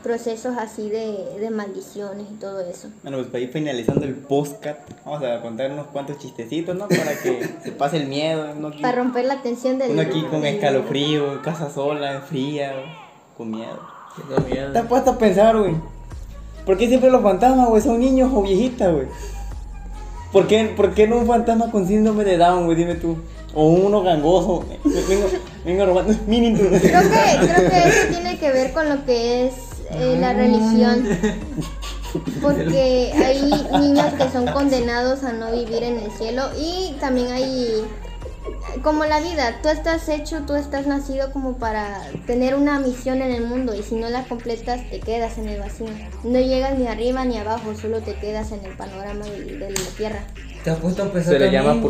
procesos 0.03 0.57
así 0.59 0.89
de, 0.89 1.39
de 1.39 1.51
maldiciones 1.51 2.27
y 2.31 2.35
todo 2.35 2.61
eso. 2.61 2.89
Bueno, 3.03 3.19
pues 3.19 3.29
para 3.29 3.41
ir 3.41 3.51
finalizando 3.51 4.05
el 4.05 4.15
podcast, 4.15 4.81
vamos 5.05 5.23
a 5.23 5.41
contar 5.41 5.71
unos 5.71 5.89
cuantos 5.89 6.19
chistecitos, 6.19 6.77
¿no? 6.77 6.89
Para 6.89 7.17
que 7.19 7.49
se 7.63 7.73
pase 7.73 7.99
el 7.99 8.07
miedo. 8.07 8.53
Uno 8.57 8.69
aquí, 8.69 8.83
Para 8.83 8.99
romper 8.99 9.27
la 9.27 9.43
tensión 9.43 9.79
del... 9.79 9.93
uno 9.93 10.03
aquí 10.03 10.23
con 10.25 10.45
escalofrío, 10.45 11.43
casa 11.43 11.71
sola, 11.71 12.21
fría, 12.21 12.73
con 13.37 13.51
miedo. 13.51 13.79
Miedo. 14.49 14.73
¿Te 14.73 14.79
has 14.79 14.87
puesto 14.87 15.13
a 15.13 15.19
pensar, 15.19 15.57
güey? 15.57 15.75
¿Por 16.67 16.77
qué 16.77 16.89
siempre 16.89 17.11
los 17.11 17.23
fantasmas, 17.23 17.69
güey, 17.69 17.83
son 17.83 18.01
niños 18.01 18.31
o 18.35 18.43
viejitas, 18.43 18.93
güey? 18.93 19.07
¿Por 20.33 20.47
qué, 20.47 20.73
¿Por 20.77 20.95
qué 20.95 21.09
no 21.09 21.19
un 21.19 21.27
fantasma 21.27 21.71
con 21.71 21.87
síndrome 21.87 22.25
de 22.25 22.37
Down, 22.37 22.67
güey? 22.67 22.77
Dime 22.77 22.95
tú. 22.95 23.17
O 23.55 23.67
uno 23.67 24.03
gangoso. 24.03 24.65
Vengo, 24.85 25.27
vengo 25.65 25.87
robando. 25.87 26.15
Mini. 26.27 26.55
Creo 26.55 26.71
que, 26.71 26.79
creo 26.79 27.71
que 27.71 27.89
eso 27.89 28.09
tiene 28.11 28.39
que 28.39 28.53
ver 28.53 28.73
con 28.73 28.89
lo 28.89 29.05
que 29.05 29.47
es 29.47 29.70
eh, 29.93 30.17
la 30.21 30.33
religión. 30.33 31.09
Porque 32.43 33.13
hay 33.15 33.41
niños 33.81 34.13
que 34.15 34.29
son 34.31 34.47
condenados 34.47 35.23
a 35.23 35.33
no 35.33 35.53
vivir 35.53 35.83
en 35.85 35.99
el 35.99 36.11
cielo 36.11 36.43
y 36.59 36.97
también 36.99 37.29
hay, 37.29 37.85
como 38.83 39.05
la 39.05 39.21
vida, 39.21 39.61
tú 39.63 39.69
estás 39.69 40.09
hecho, 40.09 40.41
tú 40.45 40.57
estás 40.57 40.89
nacido 40.89 41.33
como 41.33 41.59
para 41.59 42.03
tener 42.27 42.57
una 42.57 42.81
misión 42.81 43.23
en 43.23 43.31
el 43.31 43.47
mundo 43.47 43.75
y 43.77 43.85
si 43.85 43.95
no 43.95 44.09
la 44.09 44.25
completas 44.25 44.81
te 44.91 44.99
quedas 44.99 45.39
en 45.39 45.49
el 45.51 45.61
vacío. 45.61 45.87
No 46.25 46.41
llegas 46.41 46.77
ni 46.77 46.89
arriba 46.89 47.25
ni 47.25 47.39
abajo, 47.39 47.75
solo 47.81 48.01
te 48.01 48.15
quedas 48.15 48.51
en 48.51 48.65
el 48.65 48.77
panorama 48.77 49.27
de, 49.27 49.45
de 49.59 49.71
la 49.71 49.91
tierra. 49.97 50.25
¿Te 50.65 50.71
has 50.71 50.79
puesto 50.79 51.05
a 51.05 51.13
pensar 51.13 51.35
Se 51.35 51.39
le 51.39 51.45
también, 51.47 51.63
llama 51.63 51.81
güey? 51.81 51.83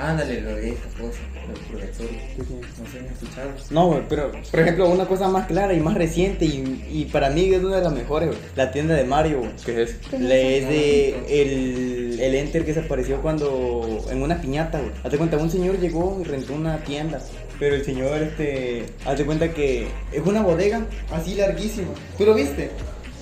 Ándale, 0.00 0.40
lo 0.42 0.54
de 0.54 0.70
esa 0.70 0.88
cosa, 0.96 1.18
el 1.48 1.60
purgatorio. 1.66 2.20
No 2.38 2.90
se 2.92 3.00
me 3.00 3.08
ha 3.08 3.12
escuchado. 3.12 3.50
No, 3.70 3.86
güey, 3.88 4.02
pero 4.08 4.30
por 4.50 4.60
ejemplo, 4.60 4.88
una 4.88 5.06
cosa 5.06 5.28
más 5.28 5.46
clara 5.48 5.74
y 5.74 5.80
más 5.80 5.94
reciente 5.94 6.44
y, 6.44 6.84
y 6.90 7.04
para 7.06 7.30
mí 7.30 7.52
es 7.52 7.62
una 7.64 7.76
de 7.78 7.82
las 7.82 7.92
mejores, 7.92 8.28
güey. 8.28 8.38
La 8.54 8.70
tienda 8.70 8.94
de 8.94 9.04
Mario, 9.04 9.40
güey. 9.40 9.50
¿Qué 9.64 9.82
es? 9.82 9.96
¿Qué 10.08 10.16
es 10.16 10.22
Le 10.22 10.58
es 10.58 10.68
de 10.68 11.42
el, 11.42 12.20
el 12.20 12.34
enter 12.36 12.64
que 12.64 12.74
se 12.74 12.80
apareció 12.80 13.20
cuando 13.22 14.04
en 14.10 14.22
una 14.22 14.40
piñata, 14.40 14.78
güey. 14.78 14.92
Hazte 15.02 15.18
cuenta, 15.18 15.36
un 15.36 15.50
señor 15.50 15.78
llegó 15.80 16.18
y 16.20 16.24
rentó 16.24 16.54
una 16.54 16.78
tienda. 16.84 17.20
Pero 17.58 17.74
el 17.74 17.84
señor, 17.84 18.22
este, 18.22 18.86
hazte 19.04 19.24
cuenta 19.24 19.52
que 19.52 19.88
es 20.12 20.24
una 20.24 20.42
bodega 20.42 20.86
así 21.10 21.34
larguísima. 21.34 21.88
¿Tú 22.16 22.24
lo 22.24 22.34
viste? 22.34 22.70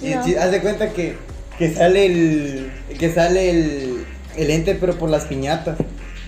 Y 0.02 0.10
No. 0.10 0.22
sí, 0.24 0.34
haz 0.36 0.50
de 0.50 0.60
cuenta 0.60 0.90
que, 0.92 1.14
que 1.58 1.72
sale 1.72 2.04
el, 2.04 2.70
que 2.98 3.10
sale 3.10 3.48
el, 3.48 4.04
el 4.36 4.50
enter 4.50 4.76
pero 4.78 4.94
por 4.98 5.08
las 5.08 5.24
piñatas. 5.24 5.78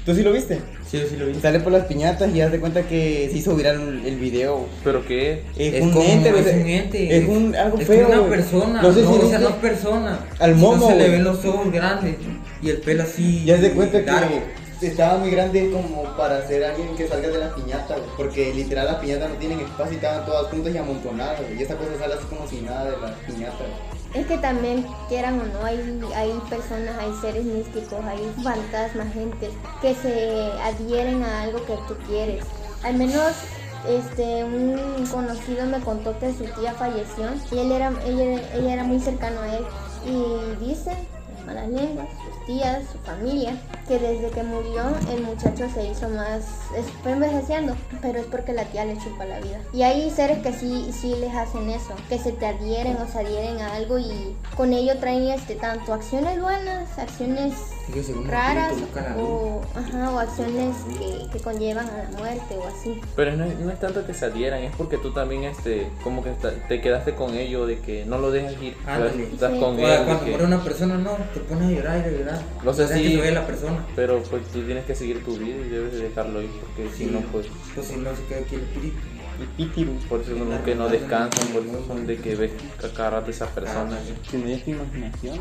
¿Tú 0.09 0.15
sí 0.15 0.23
lo 0.23 0.33
viste? 0.33 0.59
Sí, 0.91 1.03
sí 1.07 1.17
lo 1.19 1.27
vi. 1.27 1.35
Sale 1.35 1.61
por 1.61 1.71
las 1.71 1.85
piñatas 1.85 2.35
y 2.35 2.41
haz 2.41 2.51
de 2.51 2.59
cuenta 2.59 2.81
que 2.85 3.29
se 3.31 3.37
hizo 3.37 3.55
viral 3.55 4.01
el 4.07 4.17
video. 4.17 4.65
¿Pero 4.83 5.05
qué 5.05 5.43
es? 5.55 5.75
Es, 5.75 5.83
un 5.83 5.91
como- 5.93 6.03
ente, 6.03 6.31
es 6.31 6.55
un 6.55 6.67
ente. 6.67 7.17
Es 7.19 7.29
un 7.29 7.55
algo 7.55 7.79
es 7.79 7.87
feo. 7.87 8.07
como 8.09 8.23
una 8.23 8.31
persona. 8.31 8.81
No 8.81 8.91
sé 8.95 9.01
si 9.03 9.07
o 9.07 9.29
sea, 9.29 9.39
no 9.39 9.49
es 9.51 9.55
persona. 9.57 10.19
Al 10.39 10.55
momo, 10.55 10.77
No 10.87 10.89
se 10.89 10.97
le 10.97 11.11
ven 11.11 11.25
los 11.25 11.45
ojos 11.45 11.71
grandes 11.71 12.17
y 12.63 12.71
el 12.71 12.79
pelo 12.79 13.03
así. 13.03 13.45
Ya 13.45 13.61
se 13.61 13.73
cuenta 13.73 14.01
largo. 14.01 14.41
que 14.81 14.87
estaba 14.87 15.19
muy 15.19 15.31
grande 15.31 15.71
como 15.71 16.05
para 16.17 16.49
ser 16.49 16.65
alguien 16.65 16.97
que 16.97 17.07
salga 17.07 17.29
de 17.29 17.39
la 17.41 17.55
piñata, 17.55 17.97
güey. 17.99 18.09
Porque 18.17 18.55
literal 18.55 18.87
las 18.87 18.97
piñatas 18.97 19.29
no 19.29 19.37
tienen 19.37 19.61
espacio 19.61 19.93
y 19.93 19.97
estaban 19.97 20.25
todas 20.25 20.47
juntas 20.51 20.75
y 20.75 20.79
amontonadas. 20.79 21.41
Y 21.55 21.63
esa 21.63 21.75
cosa 21.77 21.91
sale 21.99 22.15
así 22.15 22.25
como 22.31 22.49
si 22.49 22.63
nada 22.63 22.87
de 22.87 22.93
la 22.93 23.15
piñata, 23.27 23.59
güey. 23.59 23.98
Es 24.15 24.27
que 24.27 24.39
también, 24.39 24.87
quieran 25.09 25.39
o 25.41 25.45
no, 25.45 25.65
hay, 25.65 26.01
hay 26.15 26.33
personas, 26.49 26.97
hay 26.99 27.13
seres 27.21 27.45
místicos, 27.45 28.05
hay 28.05 28.33
fantasmas, 28.43 29.13
gente 29.13 29.51
que 29.83 29.95
se 29.95 30.51
adhieren 30.63 31.23
a 31.23 31.43
algo 31.43 31.65
que 31.67 31.77
tú 31.87 31.95
quieres. 32.07 32.45
Al 32.83 32.95
menos 32.95 33.33
este 33.87 34.45
un 34.45 35.07
conocido 35.07 35.67
me 35.67 35.81
contó 35.81 36.19
que 36.19 36.33
su 36.33 36.45
tía 36.45 36.73
falleció 36.73 37.31
y 37.53 37.59
él 37.59 37.73
era, 37.73 37.93
ella, 38.05 38.43
ella 38.55 38.73
era 38.73 38.85
muy 38.85 38.99
cercano 38.99 39.41
a 39.41 39.57
él. 39.57 39.65
Y 40.07 40.65
dice, 40.65 40.93
malas 41.45 41.69
lenguas, 41.69 42.09
tías, 42.49 42.83
su 42.91 42.99
familia, 43.01 43.53
que 43.87 43.99
desde 43.99 44.31
que 44.31 44.43
murió 44.43 44.83
el 45.15 45.23
muchacho 45.23 45.69
se 45.73 45.87
hizo 45.87 46.09
más, 46.09 46.43
fue 47.03 47.13
envejeciendo, 47.13 47.77
pero 48.01 48.19
es 48.21 48.27
porque 48.27 48.55
la 48.55 48.65
tía 48.65 48.87
le 48.87 48.97
chupa 48.99 49.27
la 49.27 49.39
vida. 49.41 49.61
Y 49.75 49.83
hay 49.83 50.11
seres 50.11 50.39
que 50.39 50.53
sí, 50.55 50.91
sí 50.99 51.15
les 51.21 51.35
hacen 51.35 51.69
eso, 51.69 51.95
que 52.09 52.19
se 52.19 52.33
te 52.33 52.47
adhieren 52.47 52.97
o 52.97 53.07
se 53.07 53.19
adhieren 53.19 53.61
a 53.61 53.75
algo 53.75 53.99
y 53.99 54.35
con 54.57 54.73
ello 54.73 54.97
traen 54.99 55.29
este 55.29 55.57
tanto 55.57 55.93
acciones 55.93 56.41
buenas, 56.41 56.99
acciones 56.99 57.53
raras 58.27 58.75
o, 59.19 59.61
ajá, 59.75 60.11
o 60.15 60.19
acciones 60.19 60.75
que, 60.99 61.29
que 61.31 61.39
conllevan 61.43 61.87
a 61.89 62.05
la 62.11 62.19
muerte 62.19 62.57
o 62.57 62.67
así. 62.67 63.01
Pero 63.15 63.33
no 63.37 63.45
es, 63.45 63.59
no 63.59 63.71
es 63.71 63.79
tanto 63.79 64.07
que 64.07 64.15
se 64.15 64.25
adhieran, 64.27 64.63
es 64.63 64.75
porque 64.77 64.97
tú 64.99 65.13
también 65.13 65.45
este, 65.45 65.89
como 66.03 66.23
que 66.25 66.33
te 66.69 66.81
quedaste 66.81 67.15
con 67.15 67.35
ello 67.35 67.67
de 67.67 67.79
que 67.81 68.05
no 68.07 68.19
lo 68.19 68.31
dejas 68.31 68.61
ir. 68.63 68.77
Ándale. 68.87 69.25
Estás 69.25 69.53
Sí. 69.53 69.59
con 69.61 69.75
O 69.75 69.79
sea, 69.79 69.99
él. 70.01 70.05
cuando 70.07 70.25
que- 70.25 70.31
muere 70.31 70.45
una 70.47 70.63
persona, 70.65 70.97
no, 70.97 71.11
te 71.35 71.41
pones 71.41 71.65
a 71.69 71.71
llorar 71.73 71.99
y 71.99 72.09
a 72.15 72.19
llorar. 72.19 72.38
O 72.65 72.73
sea, 72.73 72.87
Dejas 72.87 73.03
sí. 73.03 73.21
que 73.21 73.31
la 73.33 73.47
persona. 73.47 73.87
Pero 73.97 74.23
pues 74.23 74.43
tú 74.49 74.63
tienes 74.63 74.85
que 74.85 74.95
seguir 74.95 75.25
tu 75.25 75.37
vida 75.37 75.57
y 75.57 75.69
debes 75.69 75.93
de 75.93 76.09
dejarlo 76.09 76.43
ir 76.43 76.51
porque 76.61 76.91
si 76.97 77.07
no 77.07 77.21
pues... 77.33 77.47
Pues 77.75 77.87
si 77.87 77.97
no 77.97 78.15
se 78.15 78.25
queda 78.25 78.41
aquí 78.41 78.55
el 78.57 78.63
espíritu. 78.63 78.99
El 79.41 79.47
pitiru. 79.57 79.93
Por 80.09 80.21
eso 80.21 80.37
son 80.37 80.51
los 80.51 80.61
que 80.61 80.75
no 80.75 80.89
descansan, 80.89 81.47
por 81.49 81.63
eso 81.63 81.85
son 81.87 82.07
de 82.07 82.17
que 82.17 82.35
ves 82.35 82.51
a 82.85 82.89
cada 82.95 83.11
rato 83.11 83.31
esa 83.31 83.47
persona. 83.47 83.97
Si 84.31 84.37
no 84.37 84.49
es 84.49 84.65
tu 84.65 84.71
imaginación. 84.73 85.39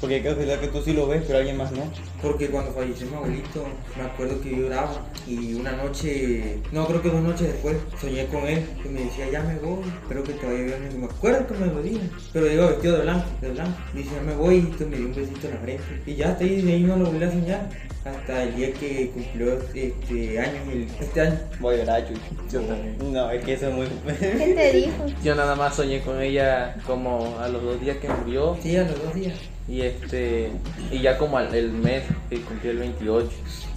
Porque 0.00 0.16
hay 0.16 0.22
casualidad 0.22 0.60
que 0.60 0.68
tú 0.68 0.82
sí 0.82 0.92
lo 0.92 1.06
ves, 1.06 1.22
pero 1.26 1.38
alguien 1.38 1.56
más 1.56 1.72
no. 1.72 1.82
Porque 2.20 2.48
cuando 2.48 2.72
falleció 2.72 3.06
mi 3.06 3.14
abuelito, 3.14 3.64
me 3.96 4.02
acuerdo 4.04 4.40
que 4.40 4.50
yo 4.50 4.56
lloraba 4.62 5.06
y 5.26 5.54
una 5.54 5.72
noche, 5.72 6.58
no 6.72 6.86
creo 6.86 7.00
que 7.02 7.10
dos 7.10 7.22
noches 7.22 7.48
después, 7.52 7.76
soñé 8.00 8.26
con 8.26 8.44
él 8.46 8.64
y 8.84 8.88
me 8.88 9.00
decía, 9.04 9.30
ya 9.30 9.42
me 9.42 9.56
voy, 9.58 9.82
espero 10.02 10.22
que 10.24 10.32
te 10.34 10.46
vaya 10.46 10.58
bien. 10.64 10.88
Y 10.94 10.98
me 10.98 11.06
acuerdo 11.06 11.46
que 11.46 11.54
me 11.54 11.66
lo 11.66 11.82
dijo, 11.82 12.00
pero 12.32 12.46
digo 12.46 12.66
vestido 12.68 12.96
de 12.96 13.02
blanco, 13.02 13.26
de 13.40 13.50
blanco. 13.50 13.78
Dice, 13.94 14.10
ya 14.14 14.22
me 14.22 14.34
voy 14.34 14.54
y 14.56 14.58
entonces 14.60 14.88
me 14.88 14.96
dio 14.96 15.06
un 15.06 15.14
besito 15.14 15.46
en 15.48 15.54
la 15.54 15.60
frente. 15.60 15.84
Y 16.06 16.14
ya 16.16 16.28
hasta 16.30 16.44
ahí, 16.44 16.62
de 16.62 16.72
ahí 16.72 16.82
no 16.82 16.96
lo 16.96 17.06
volví 17.06 17.24
a 17.24 17.30
soñar. 17.30 17.68
Hasta 18.04 18.42
el 18.42 18.54
día 18.56 18.70
que 18.74 19.10
cumplió 19.14 19.54
este 19.72 20.38
año, 20.38 20.60
el- 20.70 20.88
este 21.00 21.20
año. 21.22 21.38
Voy 21.58 21.76
a 21.76 21.78
llorar. 21.78 22.04
Yo 22.52 22.60
también. 22.60 22.96
No, 23.12 23.30
es 23.36 23.44
que 23.44 23.52
eso 23.54 23.68
es 23.68 23.74
muy. 23.74 23.86
¿Qué 24.18 24.54
te 24.56 24.72
dijo? 24.72 25.06
Yo 25.22 25.34
nada 25.34 25.54
más 25.54 25.74
soñé 25.76 26.00
con 26.02 26.20
ella 26.20 26.76
como 26.86 27.38
a 27.40 27.48
los 27.48 27.62
dos 27.62 27.80
días 27.80 27.96
que 27.98 28.08
murió 28.08 28.56
Sí, 28.62 28.76
a 28.76 28.82
los 28.84 29.02
dos 29.02 29.14
días. 29.14 29.34
y 29.68 29.80
este 29.82 30.50
y 30.90 31.00
ya 31.00 31.16
como 31.18 31.38
al 31.38 31.54
el 31.54 31.72
mes 31.72 32.04
que 32.30 32.40
cumplió 32.42 32.72
el 32.72 32.78
28 32.78 33.30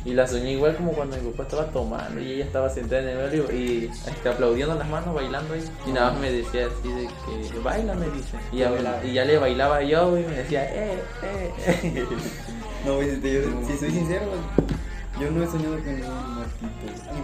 y 0.05 0.13
la 0.13 0.25
soñé 0.27 0.53
igual 0.53 0.75
como 0.75 0.91
cuando 0.93 1.17
mi 1.17 1.31
papá 1.31 1.43
estaba 1.43 1.65
tomando 1.71 2.21
y 2.21 2.33
ella 2.33 2.45
estaba 2.45 2.69
sentada 2.69 3.01
en 3.01 3.09
el 3.09 3.17
medio 3.17 3.51
y 3.51 3.89
este, 4.05 4.29
aplaudiendo 4.29 4.75
las 4.75 4.87
manos 4.89 5.13
bailando 5.13 5.53
ahí 5.53 5.63
y 5.85 5.91
nada 5.91 6.11
más 6.11 6.21
me 6.21 6.31
decía 6.31 6.67
así 6.67 6.87
de 6.93 7.07
que 7.51 7.59
baila 7.59 7.93
me 7.93 8.05
dice 8.09 8.37
y 8.51 8.57
ya, 8.59 8.71
y 9.03 9.13
ya 9.13 9.25
le 9.25 9.37
bailaba 9.37 9.81
yo 9.83 10.17
y 10.17 10.23
me 10.23 10.35
decía 10.35 10.63
eh 10.65 10.99
eh, 11.23 11.51
eh. 11.83 12.05
No, 12.85 13.01
yo, 13.01 13.09
si 13.67 13.77
soy 13.77 13.91
sincero, 13.91 14.27
güey, 14.27 14.39
yo 15.19 15.31
no 15.31 15.43
he 15.43 15.47
soñado 15.47 15.75
con 15.77 15.95
ningún 15.95 16.35
muertito. 16.35 16.67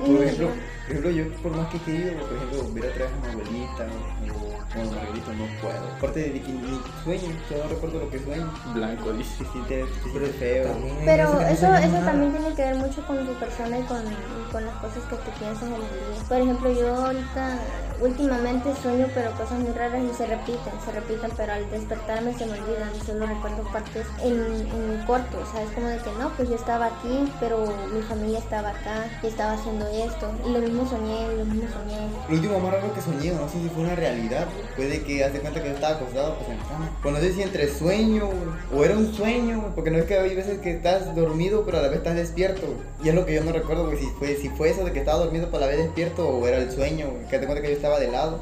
Y 0.04 0.10
por 0.10 0.24
ejemplo, 0.24 0.48
por 0.84 0.92
ejemplo, 0.92 1.12
yo 1.12 1.32
por 1.42 1.56
más 1.56 1.68
que 1.70 1.78
he 1.78 1.82
querido, 1.82 2.28
por 2.28 2.38
ejemplo, 2.38 2.74
ver 2.74 2.86
otra 2.86 3.06
vez 3.06 3.14
a 3.14 3.26
mi 3.26 3.32
abuelita 3.32 3.88
o 3.88 4.54
o 4.76 4.82
a 4.82 4.86
Margarita, 4.86 5.34
no 5.34 5.46
puedo. 5.62 5.88
Aparte 5.98 6.20
de 6.20 6.42
que 6.42 6.52
ni 6.52 6.82
sueño, 7.04 7.38
yo 7.50 7.58
no 7.64 7.70
recuerdo 7.70 8.00
lo 8.00 8.10
que 8.10 8.20
sueño. 8.20 8.52
blanco 8.74 9.14
dice 9.14 9.34
Sí, 9.38 9.46
sí, 9.54 9.60
te, 9.68 9.86
sí, 9.86 10.10
te 10.14 10.26
feo. 10.34 10.76
Pero 11.06 11.42
eso, 11.42 11.74
eso 11.74 11.98
también 12.06 12.32
tiene 12.32 12.56
que 12.56 12.62
ver 12.64 12.76
mucho 12.76 13.06
con 13.06 13.26
tu 13.26 13.34
persona 13.34 13.80
y 13.80 13.84
con, 13.84 14.02
y 14.02 14.52
con 14.52 14.66
las 14.66 14.76
cosas 14.76 15.04
que 15.10 15.16
tú 15.16 15.32
piensas 15.40 15.64
en 15.64 15.74
el 15.74 15.82
día. 15.82 16.28
Por 16.28 16.38
ejemplo, 16.38 16.72
yo 16.72 16.96
ahorita 16.96 17.60
últimamente 18.04 18.70
sueño 18.82 19.08
pero 19.16 19.32
cosas 19.32 19.60
muy 19.60 19.72
raras 19.72 20.04
y 20.04 20.14
se 20.14 20.28
repiten, 20.28 20.74
se 20.84 20.92
repiten, 20.92 21.32
pero 21.38 21.54
al 21.54 21.70
despertarme 21.72 22.34
se 22.38 22.46
me 22.46 22.60
olvidan 22.60 22.92
solo 23.06 23.26
recuerdo 23.26 23.64
partes 23.72 24.06
en, 24.22 24.34
en 24.34 25.06
corto, 25.06 25.38
¿sabes? 25.52 25.70
Como 25.74 25.88
de 25.88 25.98
que 25.98 26.12
no, 26.20 26.30
pues 26.36 26.50
yo 26.50 26.56
estaba 26.56 26.88
aquí, 26.88 27.32
pero 27.40 27.66
mi 27.94 28.02
familia 28.02 28.40
estaba 28.40 28.70
acá 28.70 29.06
y 29.22 29.28
estaba 29.28 29.54
haciendo 29.54 29.88
esto. 29.88 30.32
Y 30.46 30.52
lo 30.52 30.60
mismo 30.60 30.88
soñé, 30.88 31.36
lo 31.38 31.46
mismo 31.46 31.70
soñé. 31.72 31.98
Lo 32.28 32.36
último 32.36 32.60
más 32.60 32.74
raro 32.74 32.94
que 32.94 33.02
soñé, 33.02 33.32
no 33.32 33.48
sé 33.48 33.62
si 33.62 33.70
fue 33.70 33.84
una 33.84 33.96
realidad, 33.96 34.48
fue 34.76 34.88
de 34.88 35.04
que 35.04 35.24
haz 35.24 35.34
de 35.34 35.40
cuenta 35.40 35.62
que 35.62 35.70
yo 35.70 35.76
estaba 35.76 35.96
acostado 35.96 36.36
pues 36.38 36.50
en 36.50 36.58
cama. 36.58 36.92
Pues 37.02 37.14
no 37.14 37.22
sé 37.22 37.34
si 37.34 37.42
entre 37.42 37.68
sueño 37.74 38.30
o 38.76 38.84
era 38.84 38.98
un 38.98 39.14
sueño, 39.14 39.72
porque 39.76 39.92
no 39.92 39.98
es 39.98 40.06
que 40.06 40.18
hay 40.18 40.36
veces 40.36 40.60
que 40.60 40.72
estás 40.72 41.16
dormido 41.16 41.64
pero 41.66 41.80
a 41.80 41.82
la 41.82 41.88
vez 41.88 41.98
estás 41.98 42.16
despierto. 42.16 42.68
Y 43.04 43.10
es 43.10 43.16
lo 43.16 43.26
que 43.26 43.34
yo 43.34 43.44
no 43.44 43.52
recuerdo, 43.52 43.86
güey, 43.86 43.98
si 43.98 44.08
fue, 44.08 44.36
si 44.36 44.50
fue 44.50 44.70
eso 44.70 44.84
de 44.84 44.92
que 44.92 45.00
estaba 45.00 45.20
dormido 45.20 45.48
pero 45.48 45.58
a 45.58 45.62
la 45.62 45.68
vez 45.68 45.78
despierto 45.78 46.28
o 46.28 46.48
era 46.48 46.58
el 46.58 46.72
sueño, 46.72 47.08
que 47.30 47.40
de 47.40 47.46
cuenta 47.46 47.62
que 47.62 47.70
yo 47.70 47.76
estaba 47.76 47.93
de 48.00 48.12
lado. 48.12 48.42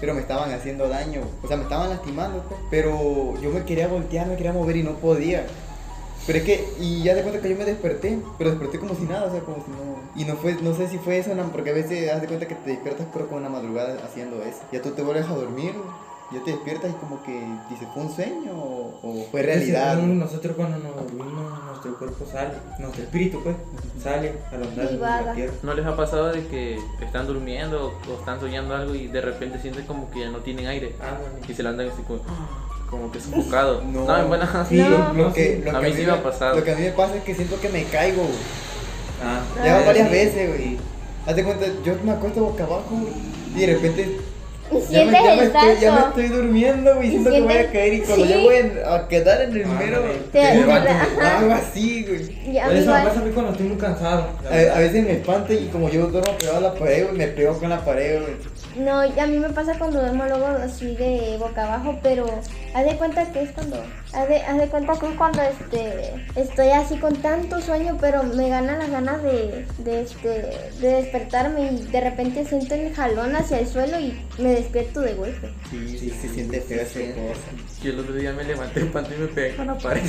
Pero 0.00 0.12
me 0.12 0.20
estaban 0.20 0.52
haciendo 0.52 0.88
daño, 0.88 1.22
o 1.42 1.48
sea, 1.48 1.56
me 1.56 1.62
estaban 1.62 1.88
lastimando, 1.88 2.42
pues. 2.48 2.60
Pero 2.68 3.40
yo 3.40 3.50
me 3.50 3.64
quería 3.64 3.88
voltear, 3.88 4.26
me 4.26 4.36
quería 4.36 4.52
mover 4.52 4.76
y 4.76 4.82
no 4.82 4.96
podía. 4.96 5.46
Pero 6.26 6.38
es 6.38 6.44
que, 6.44 6.68
y 6.80 7.02
ya 7.02 7.14
de 7.14 7.22
cuenta 7.22 7.40
que 7.40 7.50
yo 7.50 7.56
me 7.56 7.64
desperté, 7.64 8.18
pero 8.38 8.50
desperté 8.50 8.78
como 8.78 8.94
si 8.94 9.02
nada, 9.02 9.26
o 9.26 9.30
sea, 9.30 9.40
como 9.40 9.58
si 9.58 9.70
no. 9.70 10.00
Y 10.16 10.24
no 10.24 10.36
fue, 10.36 10.54
no 10.54 10.74
sé 10.74 10.88
si 10.88 10.98
fue 10.98 11.18
eso, 11.18 11.30
porque 11.52 11.70
a 11.70 11.74
veces 11.74 12.10
haz 12.10 12.20
de 12.20 12.26
cuenta 12.26 12.48
que 12.48 12.54
te 12.54 12.70
despiertas, 12.70 13.06
pero 13.12 13.28
con 13.28 13.38
una 13.38 13.50
madrugada 13.50 13.96
haciendo 14.04 14.42
eso. 14.42 14.60
Ya 14.72 14.80
tú 14.80 14.90
te 14.90 15.02
vuelves 15.02 15.26
a 15.26 15.34
dormir, 15.34 15.74
ya 16.34 16.44
te 16.44 16.50
despiertas 16.52 16.90
y 16.90 16.94
como 16.94 17.22
que 17.22 17.32
dices, 17.70 17.86
¿fue 17.94 18.02
un 18.02 18.12
sueño 18.14 18.52
o, 18.52 18.98
o 19.02 19.26
fue 19.30 19.42
realidad? 19.42 19.94
Según 19.94 20.18
Nosotros 20.18 20.56
cuando 20.56 20.78
nos 20.78 20.96
dormimos, 20.96 21.64
nuestro 21.66 21.96
cuerpo 21.98 22.26
sale, 22.30 22.50
nuestro 22.78 23.02
espíritu 23.04 23.40
pues, 23.42 23.56
sale 24.02 24.32
a 24.52 24.56
los 24.56 24.76
lados 24.76 24.92
de 24.92 24.98
la 24.98 25.32
tierra. 25.34 25.52
¿No 25.62 25.74
les 25.74 25.86
ha 25.86 25.96
pasado 25.96 26.32
de 26.32 26.46
que 26.46 26.78
están 27.00 27.26
durmiendo 27.26 27.94
o 28.10 28.18
están 28.18 28.40
soñando 28.40 28.74
algo 28.74 28.94
y 28.94 29.06
de 29.06 29.20
repente 29.20 29.58
sienten 29.60 29.86
como 29.86 30.10
que 30.10 30.20
ya 30.20 30.28
no 30.30 30.38
tienen 30.38 30.66
aire 30.66 30.94
Ah, 31.00 31.16
bueno. 31.20 31.46
y 31.48 31.54
se 31.54 31.62
levantan 31.62 31.88
así 31.88 32.02
como, 32.02 32.20
como 32.90 33.12
que 33.12 33.20
sofocados? 33.20 33.84
No. 33.84 34.04
No, 34.04 34.16
en 34.18 34.28
buena 34.28 34.66
Sí, 34.68 34.78
No. 34.78 35.12
Lo 35.12 35.32
que, 35.32 35.62
lo 35.64 35.76
A 35.76 35.80
que 35.80 35.86
mí 35.88 35.94
sí 35.94 36.02
me 36.06 36.12
ha 36.12 36.22
pasado. 36.22 36.56
Lo 36.56 36.64
que 36.64 36.72
a 36.72 36.76
mí 36.76 36.82
me 36.82 36.90
pasa 36.92 37.16
es 37.16 37.22
que 37.24 37.34
siento 37.34 37.60
que 37.60 37.68
me 37.68 37.84
caigo. 37.84 38.22
Ah, 39.22 39.40
Ya 39.64 39.78
Ah, 39.78 39.82
varias 39.86 40.08
sí. 40.08 40.14
veces, 40.14 40.48
güey. 40.48 40.78
Hazte 41.26 41.42
cuenta, 41.44 41.66
yo 41.84 41.94
me 42.04 42.12
acuesto 42.12 42.40
boca 42.44 42.64
abajo, 42.64 43.00
y 43.56 43.60
de 43.60 43.66
repente 43.74 44.20
Y 44.72 44.92
Ya 44.92 45.04
me, 45.04 45.44
estoy, 45.44 45.76
ya 45.80 45.92
me 45.92 46.00
estoy 46.08 46.28
durmiendo, 46.28 46.94
güey, 46.96 47.08
Y 47.08 47.10
siento 47.10 47.30
que 47.30 47.40
voy 47.42 47.52
a 47.52 47.70
caer 47.70 47.94
y 47.94 48.00
cuando 48.00 48.24
sí. 48.26 48.30
ya 48.32 48.38
voy 48.38 48.54
a- 48.84 49.08
quedar 49.08 49.42
en 49.42 49.56
el 49.56 49.64
Ah, 49.64 49.78
mero, 49.78 50.04
algo 51.20 51.52
así, 51.52 52.04
güey. 52.04 52.22
Eso 52.22 52.90
me 52.92 53.02
pasa 53.04 53.20
a 53.20 53.24
mí 53.24 53.30
cuando 53.32 53.52
estoy 53.52 53.66
muy 53.66 53.76
cansado. 53.76 54.26
A, 54.50 54.78
veces 54.78 55.04
me 55.04 55.12
espanta 55.12 55.52
y 55.52 55.68
como 55.70 55.88
yo 55.90 56.06
duermo 56.06 56.32
pegado 56.38 56.58
a 56.58 56.60
la 56.60 56.74
pared, 56.74 57.04
güey, 57.04 57.16
me 57.16 57.26
pego 57.28 57.58
con 57.58 57.68
la 57.68 57.84
pared, 57.84 58.22
güey. 58.22 58.34
No, 58.76 59.00
a 59.00 59.26
mí 59.26 59.38
me 59.38 59.50
pasa 59.50 59.78
cuando 59.78 60.00
duermo 60.00 60.24
luego 60.24 60.46
así 60.46 60.96
de 60.96 61.36
boca 61.38 61.64
abajo, 61.64 61.98
pero 62.02 62.26
haz 62.74 62.84
de 62.84 62.96
cuenta 62.96 63.30
que 63.30 63.42
es 63.42 63.52
cuando, 63.52 63.76
haz 64.12 64.28
de, 64.28 64.36
haz 64.38 64.58
de 64.58 64.68
cuenta 64.68 64.98
que 64.98 65.06
es 65.06 65.14
cuando 65.16 65.42
este, 65.42 66.14
estoy 66.34 66.68
así 66.70 66.96
con 66.96 67.14
tanto 67.16 67.60
sueño, 67.60 67.96
pero 68.00 68.24
me 68.24 68.48
ganan 68.48 68.80
las 68.80 68.90
ganas 68.90 69.22
de, 69.22 69.64
de, 69.78 70.02
este, 70.02 70.28
de 70.80 70.88
despertarme 70.88 71.72
y 71.72 71.82
de 71.84 72.00
repente 72.00 72.44
siento 72.44 72.74
el 72.74 72.92
jalón 72.92 73.36
hacia 73.36 73.60
el 73.60 73.68
suelo 73.68 74.00
y 74.00 74.20
me 74.38 74.50
despierto 74.50 75.00
de 75.00 75.14
golpe. 75.14 75.50
Sí, 75.70 75.98
sí, 75.98 76.10
se 76.10 76.28
siente 76.28 76.60
feo 76.60 76.80
esa 76.80 77.00
cosa. 77.00 77.73
Yo 77.84 77.90
el 77.90 78.00
otro 78.00 78.14
día 78.14 78.32
me 78.32 78.44
levanté 78.44 78.80
en 78.80 78.90
panty 78.90 79.12
y 79.12 79.18
me 79.18 79.26
pegué 79.26 79.56
con 79.56 79.66
la 79.66 79.76
pared. 79.76 80.00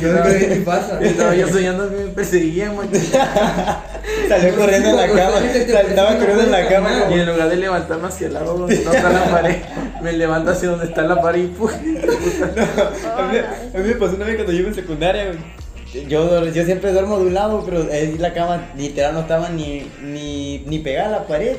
Yo 0.00 0.12
no 0.12 0.22
creo 0.22 0.38
que 0.40 0.46
me 0.48 0.56
pasa. 0.56 1.00
Estaba 1.00 1.36
yo 1.36 1.46
soñando 1.46 1.88
que 1.88 1.96
me 1.98 2.06
perseguían, 2.08 2.76
man. 2.76 2.88
Salió 4.28 4.56
corriendo 4.56 4.88
en 4.88 4.96
la 4.96 5.06
cama, 5.06 5.38
estaba 5.46 6.18
corriendo 6.18 6.42
en 6.42 6.50
la 6.50 6.68
cama. 6.68 6.90
Y 7.10 7.12
en 7.12 7.26
lugar 7.26 7.48
de 7.48 7.56
levantarme 7.56 8.08
hacia 8.08 8.26
el 8.26 8.32
lado 8.34 8.58
donde 8.58 8.80
no 8.80 8.92
está 8.92 9.08
la 9.08 9.24
pared, 9.30 9.56
me 10.02 10.12
levanto 10.14 10.50
hacia 10.50 10.70
donde 10.70 10.86
está 10.86 11.02
la 11.02 11.22
pared 11.22 11.44
y 11.44 11.46
¡pum! 11.46 11.70
A 13.16 13.22
mí, 13.30 13.38
a 13.38 13.78
mí 13.78 13.88
me 13.88 13.94
pasó 13.94 14.16
una 14.16 14.24
vez 14.24 14.34
cuando 14.34 14.52
yo 14.52 14.58
iba 14.58 14.68
en 14.68 14.74
secundaria, 14.74 15.26
güey. 15.26 16.08
Yo, 16.08 16.44
yo 16.48 16.64
siempre 16.64 16.90
duermo 16.90 17.20
de 17.20 17.26
un 17.26 17.34
lado, 17.34 17.62
pero 17.64 17.86
la 18.18 18.32
cama 18.34 18.72
literal 18.76 19.14
no 19.14 19.20
estaba 19.20 19.48
ni, 19.48 19.88
ni, 20.00 20.64
ni 20.66 20.80
pegada 20.80 21.06
a 21.06 21.20
la 21.20 21.26
pared, 21.28 21.56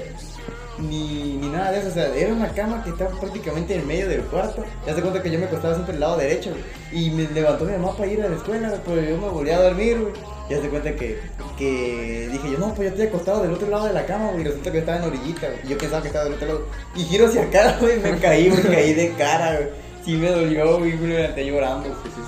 ni, 0.77 1.37
ni 1.37 1.49
nada 1.49 1.71
de 1.71 1.79
eso. 1.79 1.89
O 1.89 1.91
sea, 1.91 2.15
era 2.15 2.33
una 2.33 2.49
cama 2.49 2.83
que 2.83 2.89
estaba 2.89 3.11
prácticamente 3.19 3.75
en 3.75 3.87
medio 3.87 4.07
del 4.07 4.21
cuarto. 4.23 4.63
Ya 4.85 4.95
se 4.95 5.01
cuenta 5.01 5.21
que 5.21 5.31
yo 5.31 5.39
me 5.39 5.45
acostaba 5.45 5.73
siempre 5.73 5.93
al 5.95 5.99
lado 5.99 6.17
derecho, 6.17 6.51
güey. 6.51 7.05
Y 7.05 7.11
me 7.11 7.23
levantó 7.29 7.65
mi 7.65 7.73
mamá 7.73 7.95
para 7.95 8.11
ir 8.11 8.21
a 8.21 8.29
la 8.29 8.35
escuela, 8.35 8.73
pero 8.85 9.01
yo 9.01 9.17
me 9.17 9.29
volví 9.29 9.49
a 9.51 9.61
dormir, 9.61 9.99
güey. 9.99 10.13
Ya 10.49 10.61
se 10.61 10.69
cuenta 10.69 10.93
que, 10.95 11.19
que 11.57 12.29
dije 12.31 12.51
yo, 12.51 12.57
no, 12.57 12.73
pues 12.73 12.89
yo 12.89 12.89
estoy 12.89 13.07
acostado 13.07 13.43
del 13.43 13.53
otro 13.53 13.69
lado 13.69 13.85
de 13.85 13.93
la 13.93 14.05
cama, 14.05 14.29
güey. 14.31 14.41
Y 14.41 14.45
resulta 14.45 14.71
que 14.71 14.79
estaba 14.79 14.97
en 14.97 15.03
orillita, 15.05 15.47
güey. 15.47 15.59
Y 15.63 15.67
yo 15.69 15.77
pensaba 15.77 16.01
que 16.01 16.07
estaba 16.07 16.25
del 16.25 16.33
otro 16.33 16.47
lado. 16.47 16.67
Y 16.95 17.03
giro 17.03 17.27
hacia 17.27 17.43
acá, 17.43 17.77
güey, 17.81 17.99
me 17.99 18.17
caí, 18.17 18.49
me 18.49 18.61
caí 18.61 18.93
de 18.93 19.13
cara, 19.13 19.55
güey. 19.55 19.82
Sí 20.03 20.15
me 20.17 20.29
dolió, 20.31 20.79
güey, 20.79 20.93
me 20.97 21.07
levanté 21.07 21.45
llorando. 21.45 21.89
Sí, 22.03 22.09
sí, 22.13 22.21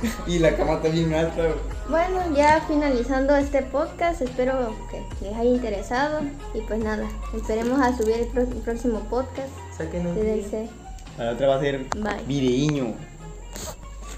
sí. 0.00 0.08
Y 0.26 0.38
la 0.40 0.56
cama 0.56 0.74
está 0.74 0.88
bien 0.88 1.14
alta, 1.14 1.36
güey. 1.42 1.54
Bueno, 1.88 2.34
ya 2.36 2.60
finalizando 2.66 3.36
este 3.36 3.62
podcast, 3.62 4.20
espero 4.20 4.74
que 4.90 5.00
les 5.24 5.34
haya 5.36 5.50
interesado 5.50 6.20
y 6.54 6.60
pues 6.62 6.80
nada, 6.82 7.06
esperemos 7.36 7.78
a 7.80 7.96
subir 7.96 8.16
el, 8.16 8.26
pro- 8.26 8.42
el 8.42 8.48
próximo 8.48 9.00
podcast. 9.10 9.50
Cuídense. 9.78 10.68
La 11.18 11.30
otra 11.32 11.46
va 11.48 11.56
a 11.56 11.60
ser 11.60 11.84
Bye. 11.96 12.24
videíño. 12.26 12.94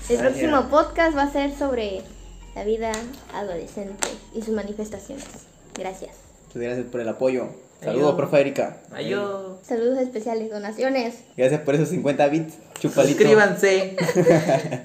El 0.09 0.19
próximo 0.19 0.69
podcast 0.71 1.17
va 1.17 1.25
a 1.25 1.33
ser 1.33 1.53
sobre 1.55 2.03
la 2.55 2.65
vida 2.65 2.93
adolescente 3.35 4.09
y 4.35 4.41
sus 4.41 4.55
manifestaciones. 4.55 5.27
Gracias. 5.77 6.13
Muchas 6.47 6.63
gracias 6.63 6.87
por 6.87 7.01
el 7.03 7.09
apoyo. 7.11 7.66
Saludos, 7.83 8.15
profe 8.15 8.41
Erika. 8.41 8.77
Adiós. 8.93 9.59
Saludos 9.63 9.99
especiales, 9.99 10.51
donaciones. 10.51 11.15
Gracias 11.37 11.61
por 11.61 11.75
esos 11.75 11.89
50 11.89 12.29
bits. 12.29 12.55
Chupalito. 12.81 13.19
Suscríbanse. 13.19 13.97